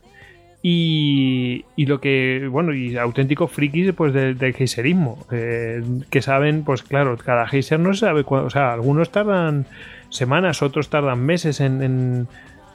Y, 0.63 1.65
y 1.75 1.87
lo 1.87 2.01
que, 2.01 2.47
bueno, 2.49 2.73
y 2.73 2.97
auténticos 2.97 3.51
frikis 3.51 3.93
pues 3.95 4.13
del 4.13 4.39
de 4.39 4.53
geiserismo. 4.53 5.19
Eh, 5.33 5.83
que 6.11 6.23
saben, 6.23 6.63
pues 6.63 6.85
claro, 6.85 7.17
cada 7.17 7.49
geyser 7.49 7.81
no 7.81 7.93
sabe 7.95 8.23
cuándo. 8.23 8.47
O 8.47 8.51
sea, 8.51 8.73
algunos 8.73 9.11
tardan 9.11 9.67
semanas, 10.11 10.63
otros 10.63 10.91
tardan 10.91 11.25
meses 11.25 11.61
en 11.61 12.29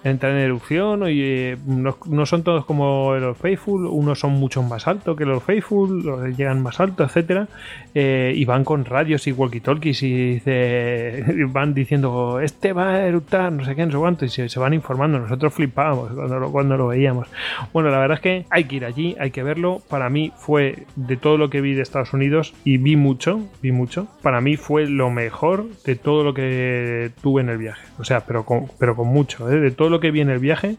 entrar 0.03 0.31
en 0.31 0.39
erupción 0.39 1.03
y 1.09 1.21
eh, 1.21 1.57
no, 1.65 1.97
no, 2.05 2.25
son 2.25 2.43
todos 2.43 2.65
como 2.65 3.15
los 3.15 3.37
Faithful, 3.37 3.85
unos 3.87 4.19
son 4.19 4.33
mucho 4.33 4.63
más 4.63 4.87
altos 4.87 5.17
que 5.17 5.25
los 5.25 5.43
Faithful, 5.43 6.03
los 6.03 6.37
llegan 6.37 6.61
más 6.61 6.79
alto, 6.79 7.03
etcétera, 7.03 7.47
eh, 7.93 8.33
y 8.35 8.45
van 8.45 8.63
con 8.63 8.85
radios 8.85 9.27
y 9.27 9.33
walkie-talkies 9.33 10.03
y 10.03 11.45
van 11.51 11.73
diciendo 11.73 12.39
este 12.39 12.73
va 12.73 12.91
a 12.91 13.07
eruptar, 13.07 13.51
no 13.51 13.65
sé 13.65 13.75
qué, 13.75 13.85
no 13.85 13.91
sé 13.91 13.97
cuánto, 13.97 14.25
y 14.25 14.29
se, 14.29 14.49
se 14.49 14.59
van 14.59 14.73
informando, 14.73 15.19
nosotros 15.19 15.53
flipábamos 15.53 16.11
cuando 16.11 16.39
lo, 16.39 16.51
cuando 16.51 16.77
lo 16.77 16.87
veíamos. 16.87 17.27
Bueno, 17.73 17.89
la 17.89 17.99
verdad 17.99 18.17
es 18.17 18.21
que 18.21 18.45
hay 18.49 18.65
que 18.65 18.77
ir 18.77 18.85
allí, 18.85 19.15
hay 19.19 19.31
que 19.31 19.43
verlo, 19.43 19.81
para 19.89 20.09
mí 20.09 20.31
fue 20.37 20.85
de 20.95 21.17
todo 21.17 21.37
lo 21.37 21.49
que 21.49 21.61
vi 21.61 21.73
de 21.73 21.81
Estados 21.81 22.13
Unidos, 22.13 22.53
y 22.63 22.77
vi 22.77 22.95
mucho, 22.95 23.41
vi 23.61 23.71
mucho, 23.71 24.07
para 24.21 24.41
mí 24.41 24.57
fue 24.57 24.87
lo 24.87 25.09
mejor 25.09 25.65
de 25.85 25.95
todo 25.95 26.23
lo 26.23 26.33
que 26.33 27.11
tuve 27.21 27.41
en 27.41 27.49
el 27.49 27.57
viaje, 27.57 27.85
o 27.99 28.03
sea, 28.03 28.21
pero 28.21 28.43
con, 28.43 28.67
pero 28.79 28.95
con 28.95 29.07
mucho, 29.07 29.49
¿eh? 29.51 29.59
de 29.59 29.71
todo 29.71 29.96
que 29.99 30.11
vi 30.11 30.21
el 30.21 30.39
viaje 30.39 30.77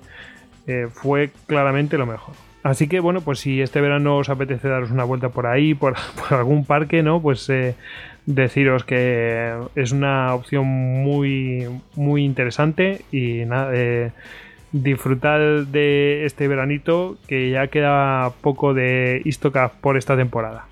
eh, 0.66 0.88
fue 0.92 1.31
claramente 1.46 1.98
lo 1.98 2.07
mejor. 2.07 2.35
Así 2.62 2.88
que 2.88 3.00
bueno, 3.00 3.20
pues 3.20 3.38
si 3.38 3.62
este 3.62 3.81
verano 3.81 4.18
os 4.18 4.28
apetece 4.28 4.68
daros 4.68 4.90
una 4.90 5.04
vuelta 5.04 5.31
por 5.31 5.46
ahí, 5.46 5.74
por, 5.74 5.94
por 6.28 6.38
algún 6.38 6.64
parque, 6.64 7.02
¿no? 7.02 7.20
Pues 7.22 7.48
eh, 7.48 7.74
deciros 8.26 8.85
que 8.85 9.54
es 9.74 9.92
una 9.92 10.35
opción 10.35 10.66
muy, 10.66 11.66
muy 11.94 12.24
interesante 12.24 13.00
y 13.11 13.46
nada, 13.46 13.70
eh, 13.74 14.11
disfrutad 14.72 15.64
de 15.64 16.26
este 16.26 16.46
veranito 16.46 17.16
que 17.26 17.50
ya 17.50 17.68
queda 17.68 18.31
poco 18.42 18.74
de 18.74 19.22
Istocaf 19.24 19.72
por 19.76 19.96
esta 19.96 20.16
temporada. 20.16 20.67